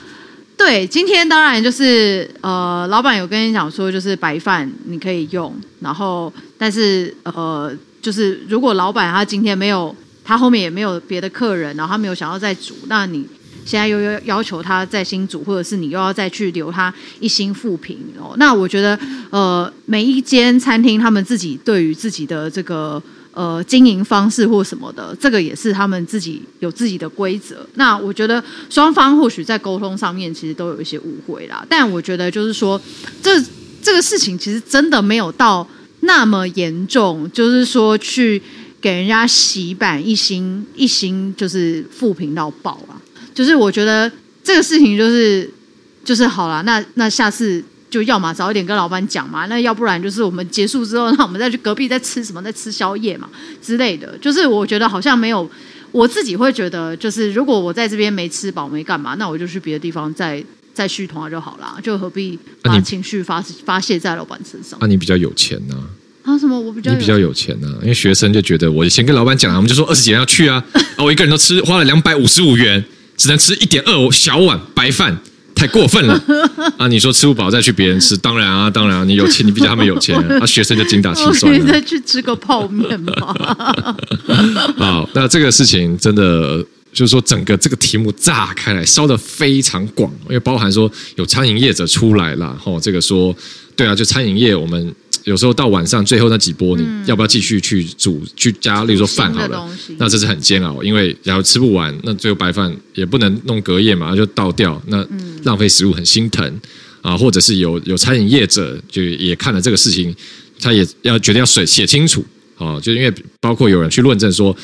[0.58, 13.26] 对，今天当然就是呃，老板有跟你讲说，就是白饭你可以用，然后但是呃，就是如果老板他今天没有，他后面也没有别的客人，然后他没有想要再煮，那你。
[13.66, 18.34] 现在又要要求他再新组，或者是你又要再去留他一星负评哦。
[18.38, 18.98] 那我觉得，
[19.30, 23.02] 呃，每一间餐厅他们自己对于自己的这个
[23.32, 27.66] 呃经营方式或什么的，这个也是他们自己有自己的规则。
[27.74, 31.66] 那我觉得双方或许在沟通上面其实都有一些误会啦。
[31.68, 32.80] 但我觉得就是说，
[33.20, 33.42] 这
[33.82, 35.66] 这个事情其实真的没有到
[36.00, 38.40] 那么严重，就是说去
[38.80, 43.02] 给人家洗版一星一星就是负评到爆啊。
[43.36, 44.10] 就是我觉得
[44.42, 45.48] 这个事情就是
[46.02, 53.28] 就是好了，那那下次就要嘛早一点跟老板讲嘛，那要不然就是我们结束之后，那我们再去隔壁再吃什么，再吃宵夜嘛
[53.60, 54.16] 之类的。
[54.22, 55.48] 就是我觉得好像没有，
[55.92, 64.78] 我自己会觉得，就是如果我在这边没吃饱没干嘛，那我就去别的地方再再续团就好了，就何必把情绪发发泄在老板身上？
[64.80, 65.76] 那、啊、你比较有钱呢、
[66.24, 66.38] 啊？
[66.38, 67.78] 什么我比较你比较有钱呢、啊？
[67.82, 70.62] 因为学生就觉得我先跟老板讲了，我们就说二十几人要去啊，
[70.96, 72.84] 啊，我一个人都吃花了两百五十五元，
[73.16, 75.18] 只能吃一点二小碗白饭，
[75.54, 76.22] 太过分了
[76.78, 76.86] 啊！
[76.88, 81.64] 你说吃不饱再去别人吃，当然啊，当然啊，你有钱，你比他们有钱啊，啊学生就精打细算了。
[81.72, 83.96] 再去吃个泡面吧？
[84.76, 86.64] 好，那这个事情真的。
[86.92, 93.36] 就是说，整个这个题目炸开来，烧得非常广，因为包含说有餐饮业者出来了，吼，这个说，
[93.76, 94.94] 对啊，就餐饮业，我们
[95.26, 99.68] 有时候到晚上最后那几波，你要不要继续去煮去加，例如说饭好了，
[99.98, 105.04] 那这是很煎熬，因为然后吃不完，那最后白饭也不能弄隔夜嘛，就倒掉，那
[105.42, 106.60] 浪费食物很心疼
[107.02, 110.14] 啊，或者是有有餐饮业者就也看了这个事情，
[110.60, 112.24] 他也要决定要水写清楚。
[112.58, 114.56] 哦，就因为包括有人去论证说，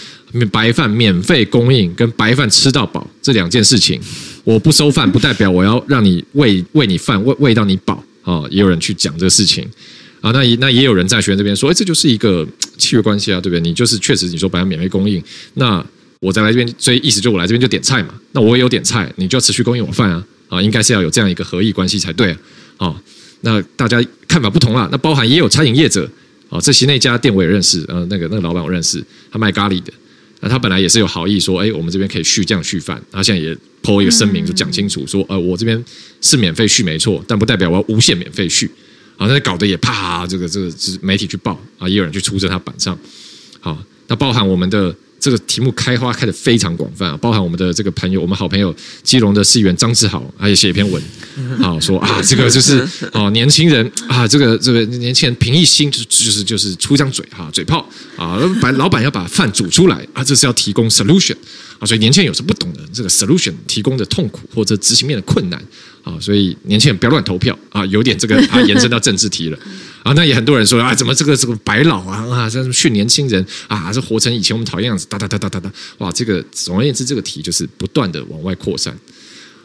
[0.50, 4.00] 白饭免费供应跟白饭吃到饱这两件事情，
[4.44, 9.68] 我不收饭不代表我要让你喂喂你饭喂喂到你饱啊，也有人去讲这个事情
[10.22, 12.46] 啊，那也那也有人在学院这边说，哎，这就是一个
[12.78, 13.60] 契约关系啊，对不对？
[13.60, 15.22] 你就是确实你说白饭免费供应，
[15.54, 15.84] 那
[16.20, 22.38] 我再来这边，所以意思就我来这边就点菜嘛，那我也有点菜，你就要持续供应我饭啊，啊，应该是要有这样一个合意关系才对啊，
[22.86, 23.02] 啊，
[23.42, 26.08] 那大家看法不同啦，那包含也有餐饮业者。
[26.52, 29.90] 啊，这些那家店我也认识，呃，那个那个老板我认识，他卖咖喱的，
[30.40, 35.82] 那他本来也是有好意说，哎，我们这边可以续这样续饭，他现在也 po 一个声明，就讲清楚说，呃，我这边
[36.20, 38.70] 是免费续没错，但不代表我要无限免费续，
[39.22, 42.98] 好，那搞得也啪，这个这个是媒体去报啊，也有人去出在他板上，
[43.60, 44.92] 好，那包含我们的。
[45.22, 51.00] 这个题目开花开得非常广泛啊，包含我们的这个朋友，我们好朋友基隆的市议员张志豪，他也写一篇文，
[51.62, 61.36] 啊，说啊，这个就是 哦，年轻人啊，这个这个年轻人凭一心就就是就是出张嘴哈，嘴炮啊，把老板要把饭煮出来啊，这是要提供 solution
[61.78, 65.64] 啊，所以年轻人有时不懂的这个 solution 提供的痛苦或者执行面的困难。
[66.02, 69.58] 啊，所以年轻人不要乱投票啊，有点这个啊， 延伸到政治题了
[70.02, 70.12] 啊。
[70.14, 78.92] 那也很多人说啊，怎么这个这个白老啊啊，这训年轻人啊，这活成以前我们讨厌样子，哒哒哒哒哒哒，哇，这个总而言之，这个题就是不断的往外扩散。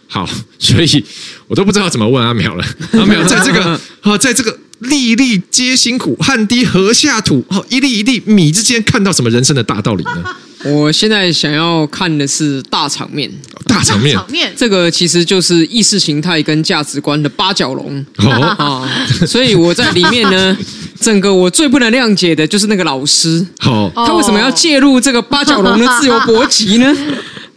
[0.07, 0.29] 好，
[0.59, 1.03] 所以
[1.47, 2.65] 我都不知道怎么问阿苗了。
[2.93, 10.35] 阿苗在这个啊，在这个粒粒皆辛苦，汗滴禾下土，哦，一粒一粒米之间，看到什么人生的大道理呢？
[10.63, 13.31] 我现在想要看的是大场面，
[13.67, 18.05] 大场面，场面，这个其实就是意识形态跟价值观的八角笼。
[18.17, 18.89] 啊、哦，
[19.25, 20.57] 所以我在里面呢，
[20.99, 26.95] 整个我最不能谅解的就是那个老师，好，他为什么要介入这个八角笼的自由搏击呢？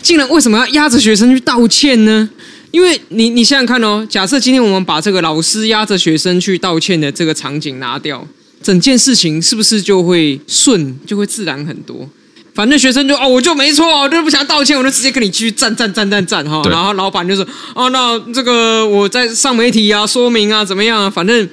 [0.03, 2.29] 竟然为什么要压着学生去道歉呢？
[2.71, 8.27] 因为你你想想看哦，假设今天我们把这个老师压着学生去道歉的这个场景拿掉，
[8.63, 12.09] 整件事情是不是就会顺，就会自然很多？
[12.55, 16.63] 反正学生就哦，我就没错，我就不想道歉，我就直接跟你继续站站站站站哈。
[16.69, 21.09] 然后老板就说哦，那这个我在上媒体啊，说明啊，怎么样啊？
[21.09, 21.49] 反正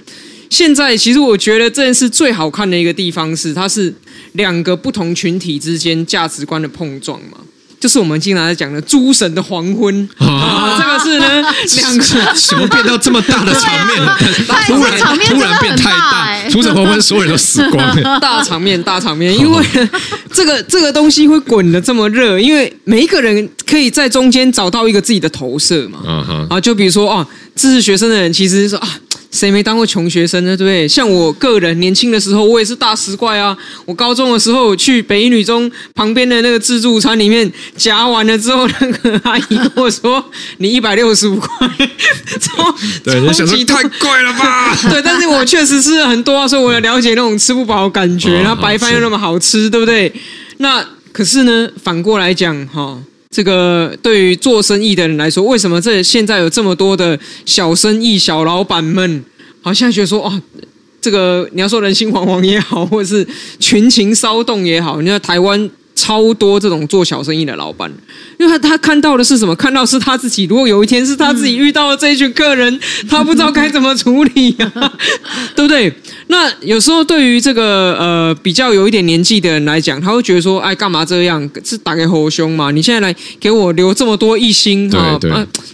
[0.49, 3.93] 现在其实我觉得这件事最好看的一个地方是，它是
[4.33, 7.37] 两个不同群体之间价值观的碰撞嘛。
[7.79, 11.27] 就是我们经常在讲的诸神的黄昏啊，这个是呢，
[11.75, 12.03] 两个
[12.35, 14.17] 什么变到这么大的场面了？
[14.65, 18.19] 突然突然变太大，诸神黄昏，所有人都死光了。
[18.19, 19.65] 大场面，大场面，因为
[20.33, 25.99] 这个这个东西会滚的这么热，因为每一个人可以在中间找到一个自己的投射嘛。
[26.49, 28.89] 啊，就比如说啊，支持学生的人其实是说啊。
[29.31, 30.55] 谁没当过穷学生呢？
[30.55, 30.87] 对不对？
[30.87, 33.55] 像我个人年轻的时候，我也是大食怪啊。
[33.85, 40.23] 我高中的时候去北一女中旁边的那个自助餐里面夹完了之后，那个阿姨跟我说
[40.57, 41.67] ：“你一百六十五块。
[42.39, 44.75] ”超对，你想说太贵了吧？
[44.89, 48.33] 对，但是我确实吃了很多啊，所以我要了解那种吃不饱的感觉。
[48.41, 50.11] 然后白饭又那么好吃，对不对？
[50.57, 52.97] 那可是呢，反过来讲哈。
[53.29, 59.23] 这个对于做生意的人来说，为什么这现在有这么多的小生意、小老板们，
[59.61, 60.41] 好像觉得说，哦，
[61.01, 63.27] 这个你要说人心惶惶也好，或者是
[63.59, 65.69] 群情骚动也好，你看台湾。
[65.97, 67.91] 超多这种做小生意的老板，
[68.37, 69.55] 因为他他看到的是什么？
[69.55, 70.43] 看到是他自己。
[70.45, 72.79] 如果有一天是他自己遇到了这一群客人，
[73.09, 74.93] 他不知道该怎么处理呀、啊，
[75.55, 75.91] 对不对？
[76.27, 81.49] 那有时候对于这个呃比较有一点年纪的人来讲，他会觉得说：“哎，干嘛这样？
[81.63, 82.69] 是打给侯兄嘛？
[82.69, 85.19] 你现在来给我留这么多一星啊？”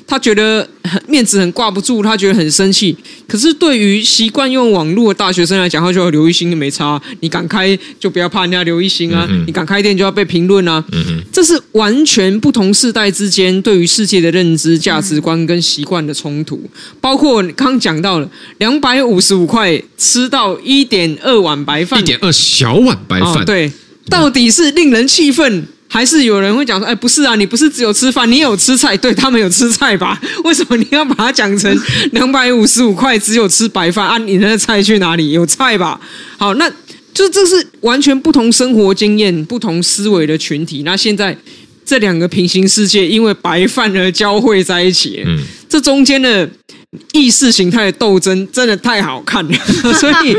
[0.08, 0.66] 他觉得
[1.08, 2.96] 面子很挂不住，他觉得很生气。
[3.28, 7.02] 可是对于习惯用网络的大学生来讲，他就要留一星没差。
[7.20, 9.28] 你敢开就不要怕人家留一星啊！
[9.30, 10.13] 嗯、你敢开店就要。
[10.14, 10.84] 被评论啊，
[11.32, 16.62] 这是完全不同世代之间对于世界的认知、价值观跟习惯的冲突。
[17.02, 23.72] 包括刚讲到了两百五十五块吃到一点二碗白饭，一点二小碗白饭，哦，对，
[24.08, 30.22] 到底是令人气愤，还是有人会讲说，哎，不是啊，你不是只有吃饭，你有吃菜，对他们有吃菜吧？
[30.46, 31.76] 为什么你要把它讲成
[32.12, 34.18] 两百五十五块只有吃白饭啊？
[34.20, 35.32] 你的菜去哪里？
[35.32, 36.00] 有菜吧？
[36.38, 36.72] 好，那。
[37.14, 40.84] 就这是完全不同生活经验、不同思维的群体。
[40.84, 41.38] 那现在
[41.86, 45.40] 这两个平行世界因为白饭而交汇在一起，嗯，
[45.70, 46.50] 这中间的
[47.12, 49.58] 意识形态的斗争真的太好看了。
[50.00, 50.36] 所以，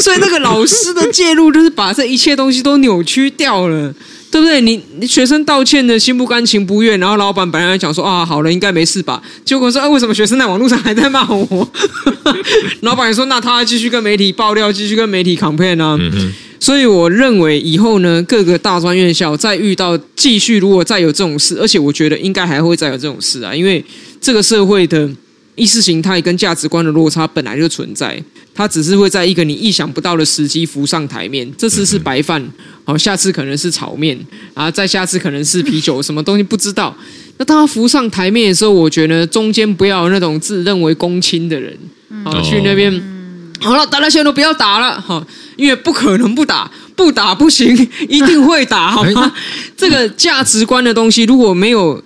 [0.00, 3.94] 所以那个老师的介入就是把这一切东西都扭曲掉了。
[4.32, 4.62] 对不对？
[4.62, 9.22] 你你学生道歉的心不甘情不愿，然后老板本来想说啊，好了，应该没事吧？
[9.44, 11.68] 结果说，啊，为什么学生在网络上还在骂我？
[12.80, 15.98] 老板也说，那他继续跟媒体爆料，继续跟媒体 campaign 啊。
[16.00, 23.84] 嗯、所以我认为以后呢，各个大专院校再遇到继续如果再有这种事，而且我觉得应该还会再有这种事啊，因为
[24.18, 25.06] 这个社会的
[25.54, 28.22] 意识形态跟价值观的落差本来就存在。
[28.54, 31.50] 它只是会在一个你意想不到的时机浮上台面。
[31.56, 32.46] 这次是白饭，
[32.84, 34.18] 好，下次可能是炒面，
[34.54, 36.94] 然后再下次可能是啤酒，什么东西不知道。
[37.38, 41.74] 那当它浮上台面的时候，我觉得中间不要有那种自认为公亲的人，
[42.24, 42.92] 好去那边。
[43.58, 45.24] 好了，大家现在都不要打了，哈，
[45.56, 47.74] 因为不可能不打，不打不行，
[48.08, 49.32] 一定会打，好吗？
[49.76, 52.02] 这个价值观的东西，如果没有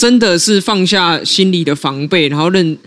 [0.00, 2.78] 真的是放下心里的防备，然后认。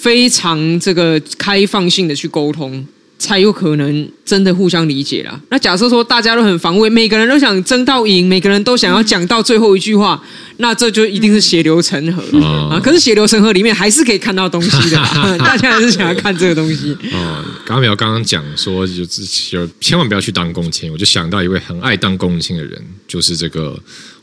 [0.00, 2.86] 非常这个开放性的去沟通，
[3.18, 5.40] 才有可能真的互相理解啦。
[5.50, 10.22] 那假设说大家都很防卫，每个人都想争到赢，每个人都想要讲到最后一句话，
[10.58, 12.80] 那这就一定是血流成河、嗯、啊。
[12.80, 14.96] 可是血流成河里面还是可以看到东西的，
[15.40, 16.96] 大家还是想要看这个东西。
[17.12, 23.76] 哦，刚苗刚刚讲说，就是就千万不要去当公亲，我就想到一位很爱当公亲的人，就是这个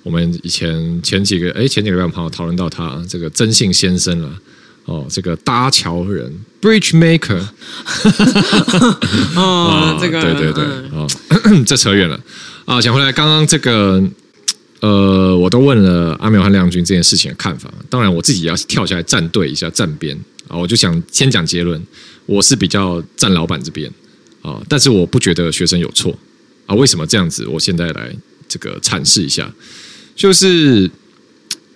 [0.05, 4.39] 我们以前前几个哎前几个月朋友讨论到他这个曾姓先生了。
[4.85, 6.31] 哦，这个搭桥人
[6.61, 7.41] ，bridge maker，
[9.35, 11.07] 哦，这个，对对对，哦，
[11.65, 12.21] 这扯远了
[12.65, 12.79] 啊。
[12.79, 13.99] 讲回来，刚刚这个，
[14.81, 17.73] 呃，我都问了阿苗和亮君这件事情的看法。
[17.89, 20.15] 当然，我自己也要跳下来站队一下，站边
[20.47, 20.55] 啊。
[20.55, 21.81] 我就想先讲结论，
[22.27, 23.91] 我是比较站老板这边
[24.43, 26.15] 啊，但是我不觉得学生有错
[26.67, 26.75] 啊。
[26.75, 27.47] 为什么这样子？
[27.47, 28.15] 我现在来
[28.47, 29.51] 这个阐释一下，
[30.15, 30.89] 就是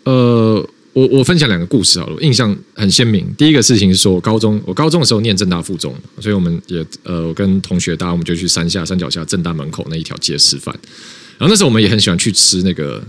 [0.05, 0.67] 呃。
[0.91, 3.31] 我我分享两个故事好了，印象很鲜明。
[3.37, 10.75] 第一个事情是说，我高中我高中的时候念正大附中，所以我们也呃，我跟同学大家我们就去山下山脚下正大门口那一条街吃饭。
[11.37, 13.01] 然后那时候我们也很喜欢去吃那个，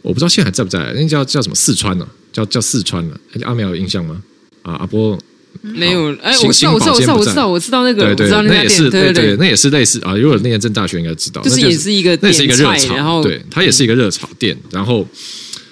[0.00, 2.10] 我不知道现在还在不在，那叫叫什么四川呢、啊？
[2.32, 3.20] 叫叫四川了、啊。
[3.42, 4.20] 阿苗有印象吗？
[4.62, 5.16] 啊，阿波
[5.62, 6.14] 没有。
[6.22, 10.14] 哎，我知道，我知道，我知道，我知道，我知道那个，对对，那也是对对，那也是类似啊。
[10.16, 15.06] 如果那个正大学应该知道，就是也是一个，那是一个热炒，然后对，它也是一个热炒店，然后。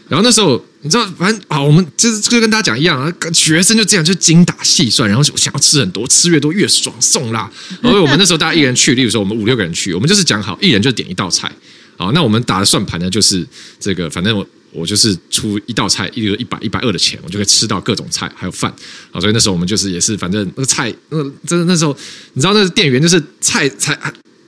[0.09, 7.51] 然后那时候，你知道，反正啊，我们就是就跟大家讲一样啊，学生就这样就精打细算，然后想要吃很多，吃越多越爽，送啦。
[7.81, 11.51] 然后我们那时候大家一人去，例如说我们五六个人去，我们就是讲好，一人就点一道菜。
[11.97, 13.45] 好，那我们打的算盘呢，就是
[13.81, 14.47] 这个，反正我
[14.77, 18.73] 我就是出一道菜，一个一百一百二的钱，我就可以吃到各种菜还有饭。
[19.11, 21.97] 好，所以那时候我们就是也是，反正那个菜，那真的那时候，
[22.35, 23.99] 你知道那个店员就是菜才。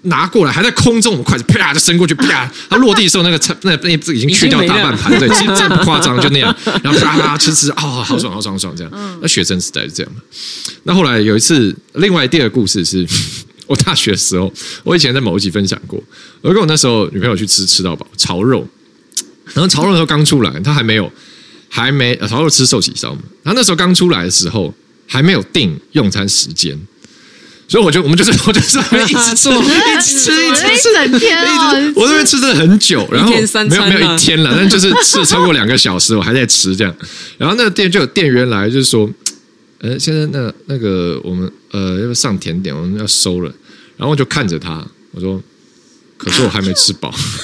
[0.02, 9.18] 拿过来还在空中，我们筷子啪就伸过去，啪，它落地的时候，那个菜 那那已经去掉大半盘，对，其实真的不夸张，就那样，然后啪啪吃吃，哦，好爽，好爽，好爽，这样。
[9.20, 10.22] 那学生时代是这样嘛？
[10.84, 13.04] 那后来有一次，另外第二个故事是
[13.66, 14.50] 我大学的时候，
[14.84, 16.00] 我以前在某一集分享过，
[16.42, 18.66] 我跟我那时候女朋友去吃吃到饱炒肉，
[19.54, 21.10] 然后炒肉的时候刚出来，他还没有
[21.68, 24.72] 还没炒肉吃寿喜烧嘛，然后那时候刚出来的时候
[25.06, 26.78] 还没有定用餐时间。
[27.70, 36.94] 所以我就我们就是 我就是一直吃 一直吃一直吃一整天哦，我那边吃真的很久，然后没有没有一天了，但就是吃了超过两个小时，我还在吃这样。
[37.36, 39.10] 然后那个店就有店员来，就是说，
[39.80, 43.52] 呃，现在那那个我们呃要上甜点，我们要收了。
[43.98, 45.38] 然后我就看着他，我说，
[46.18, 47.10] 可是我还没吃饱。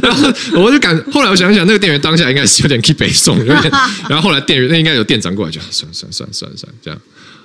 [0.00, 0.32] 然后
[0.62, 3.38] 我就感，后来我想想，那个店员当下应该是有点去北宋，
[4.08, 6.98] 然后后来店员那应该有店长过来，就算算算算算这样。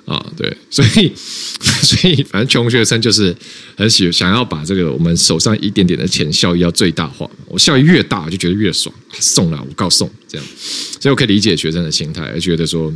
[0.04, 3.32] 啊、哦，对，所以， 所以，反正穷学生就是
[3.76, 7.30] 很喜想要把这个我们手上一点点的钱效益要最大化。
[7.46, 10.44] 我效益越大，就觉得越爽，送了我告送这样。
[11.00, 12.92] 所以我可以理解学生的心态，觉得说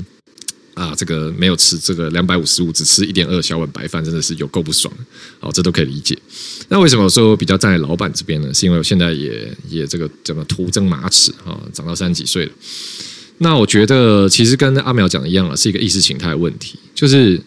[0.77, 4.93] 啊，这个没有吃这个两百五十五，只吃一点二小碗白饭，真的是有够不爽。
[5.41, 6.15] 好，这都可以理解。
[6.69, 8.53] 那为什么我说比较站在老板这边呢？
[8.53, 12.53] 是因为我现在也也这个怎么徒增马齿啊，长到三十几岁了。
[13.39, 16.79] 那我觉得其实跟阿苗讲的一样了，是一个意识形态问题。
[16.95, 17.41] 就是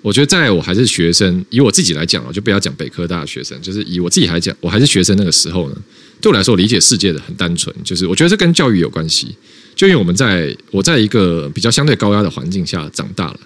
[0.00, 5.76] 我觉得在我还是学生，以我自己来讲啊，就不要讲北科大的学生，就是以我自己来讲，我还是学生那个时候呢，
[6.20, 9.34] 对我来说，我理解世界的很单纯，就是我觉得这跟教育有关系。
[9.74, 13.40] 就因为我们在我在一个比较相对高压的环境下长大了，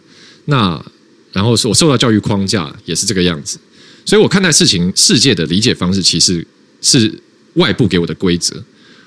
[0.46, 0.84] 那
[1.32, 3.58] 然后是我受到教育框架也是这个样子，
[4.04, 6.46] 所以我看待事情世界的理解方式，其实
[6.80, 7.12] 是
[7.54, 8.62] 外部给我的规则。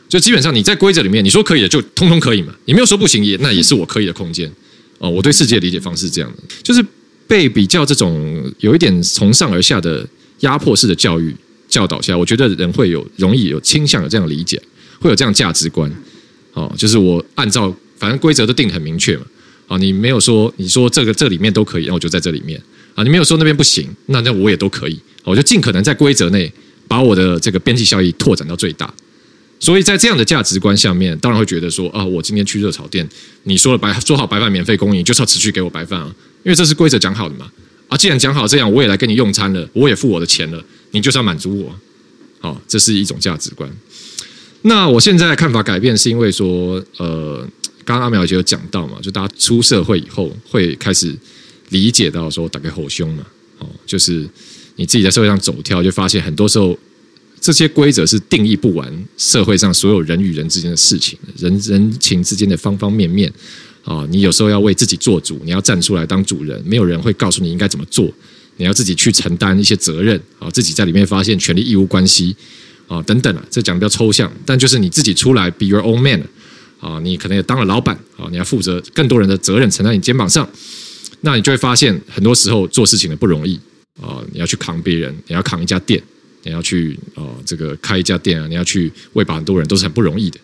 [0.07, 4.51] 就基本上你在规则里面，你说可以的就通通可以嘛，你没有说不行也那也是我可以的空间
[4.97, 5.07] 哦。
[5.09, 6.83] 我对世界的理解方式是这样的，就是
[7.27, 10.07] 被比较这种有一点从上而下的
[10.39, 11.35] 压迫式的教育
[11.67, 14.59] 教导下，我觉得人会有容易有倾向有这样理解，
[14.99, 15.91] 会有这样价值观。
[16.53, 19.23] 哦，就是我按照反正规则都定很明确嘛。
[19.67, 22.59] 啊，你没有说你说这个这里面都可以，那我就在这里面。
[22.95, 24.99] 啊，你没有说那边不行，那那我也都可以。
[25.23, 26.51] 我就尽可能在规则内
[26.87, 28.91] 把我的这个边际效益拓展到最大。
[29.59, 33.07] 所以在这样的价值观下面，当然会觉得说啊，我今天去热炒店，
[33.43, 37.51] 你说了白做好白饭免费供应，就是要持续给我白饭啊，因为这是规则讲好的嘛。
[37.89, 41.75] 啊，既然讲好这样，我也来跟你用餐了，我也付我的钱了，你就是要满足我。
[42.39, 43.69] 好，这是一种价值观。
[44.61, 47.47] 那我现在的看法改变，是因为说，呃，
[47.85, 51.15] 刚刚阿苗姐有讲到嘛，就大家出社会以后会开始
[51.69, 53.23] 理解到说，打开后胸嘛，
[53.59, 54.27] 哦，就是
[54.75, 56.77] 你自己在社会上走跳，就发现很多时候。
[57.41, 63.31] 这些规则是定义不完社会上所有人与人之间的事情，人人情之间的方方面面
[63.85, 64.05] 啊！
[64.11, 68.11] 你有时候要为自己做主，你要站出来当主人，没有人会告诉你应该怎么做，
[68.57, 70.49] 你要自己去承担一些责任啊！
[70.51, 72.35] 自己在里面发现权利义务关系
[72.89, 76.21] 啊等等啊，这讲的比较抽象，但就是你自己出来 be your own man
[76.81, 76.99] 啊！
[77.01, 80.49] 你可能也当了老板啊，你要负责更多人的责任承担你肩膀上，
[81.21, 83.57] 那你就会发现很多时候做事情的不容易
[84.01, 84.21] 啊！
[84.33, 86.03] 你要去扛别人，你要扛一家店。
[86.43, 90.39] 你要去哦，这个开一家店啊，你要去喂饱很多人，都是很不容易的。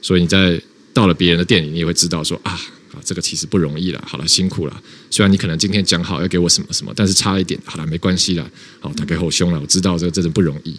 [0.00, 0.58] 所以你在
[0.94, 2.52] 到了别人的店里，你也会知道说啊
[2.92, 4.00] 啊，这个其实不容易了。
[4.06, 4.82] 好了，辛苦了。
[5.10, 8.48] 虽然你可能今天讲好要给我什么什么，但是差一点，好了，没关系了。
[8.78, 10.78] 好，打开后胸了，我知道这个真的不容易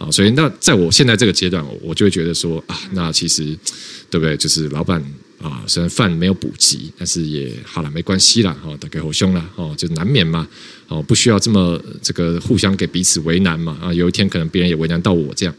[0.00, 0.10] 啊。
[0.10, 3.44] 所以那在我现在这个阶段，我就会觉得说啊，那其实
[4.10, 4.36] 对不对？
[4.36, 5.00] 就是老板。
[5.42, 8.54] 啊，虽然饭没有补给，但是也好了，没关系啦。
[8.62, 10.46] 哦，打开后胸了，哦，就难免嘛。
[10.86, 13.74] 哦，不需要这么这个互相给彼此为难嘛。
[13.80, 15.54] 啊，有一天可能别人也为难到我这样。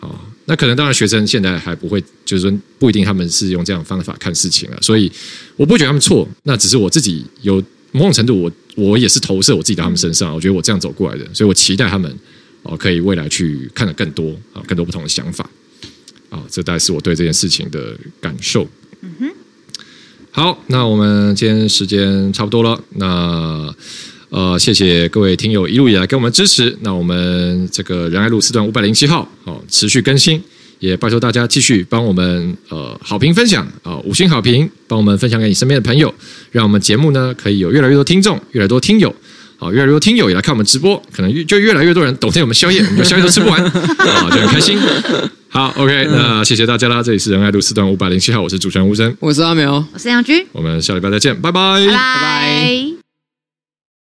[0.00, 4.76] 啊，那可能当然学生现在还不会，就是说不一定他们是用这样方法看事情了。
[4.82, 5.10] 所以
[5.56, 7.54] 我不觉得他们错，那只是我自己有
[7.92, 10.34] 某种程度我，我我也是投射我自己到他们身上。
[10.34, 12.14] 我觉得我这样走过来的，所以我期待他们
[12.68, 15.48] 哦，可以未来去看得更多啊，更多不同的想法。
[16.28, 18.68] 啊，这大概是我对这件事情的感受。
[19.00, 19.30] 嗯哼，
[20.32, 23.72] 好，那我们今天时间差不多了，那
[24.30, 30.42] 呃，谢谢各位听友一路以来给我们支持，那我们这个仁爱路四段五百零七号，哦，持续更新，
[30.80, 36.12] 也拜托大家继续帮我们呃好评分享啊、哦，五星好评，帮我们分享给你身边的朋友，
[36.50, 39.14] 让我们节目呢可以有越来越多听众，越来越多听友，
[39.58, 44.78] 好，越来越多听友也来看我们直播，可能越就越来越多人懂得我们宵夜，我们宵夜都吃不完， 啊，就很开心。
[45.48, 47.02] 好，OK，那谢谢大家啦！
[47.02, 53.05] 这里是仁爱路四段五百零七号，我是主持人吴声，我是阿苗，我是杨军，我们下礼拜再见，拜拜，拜拜。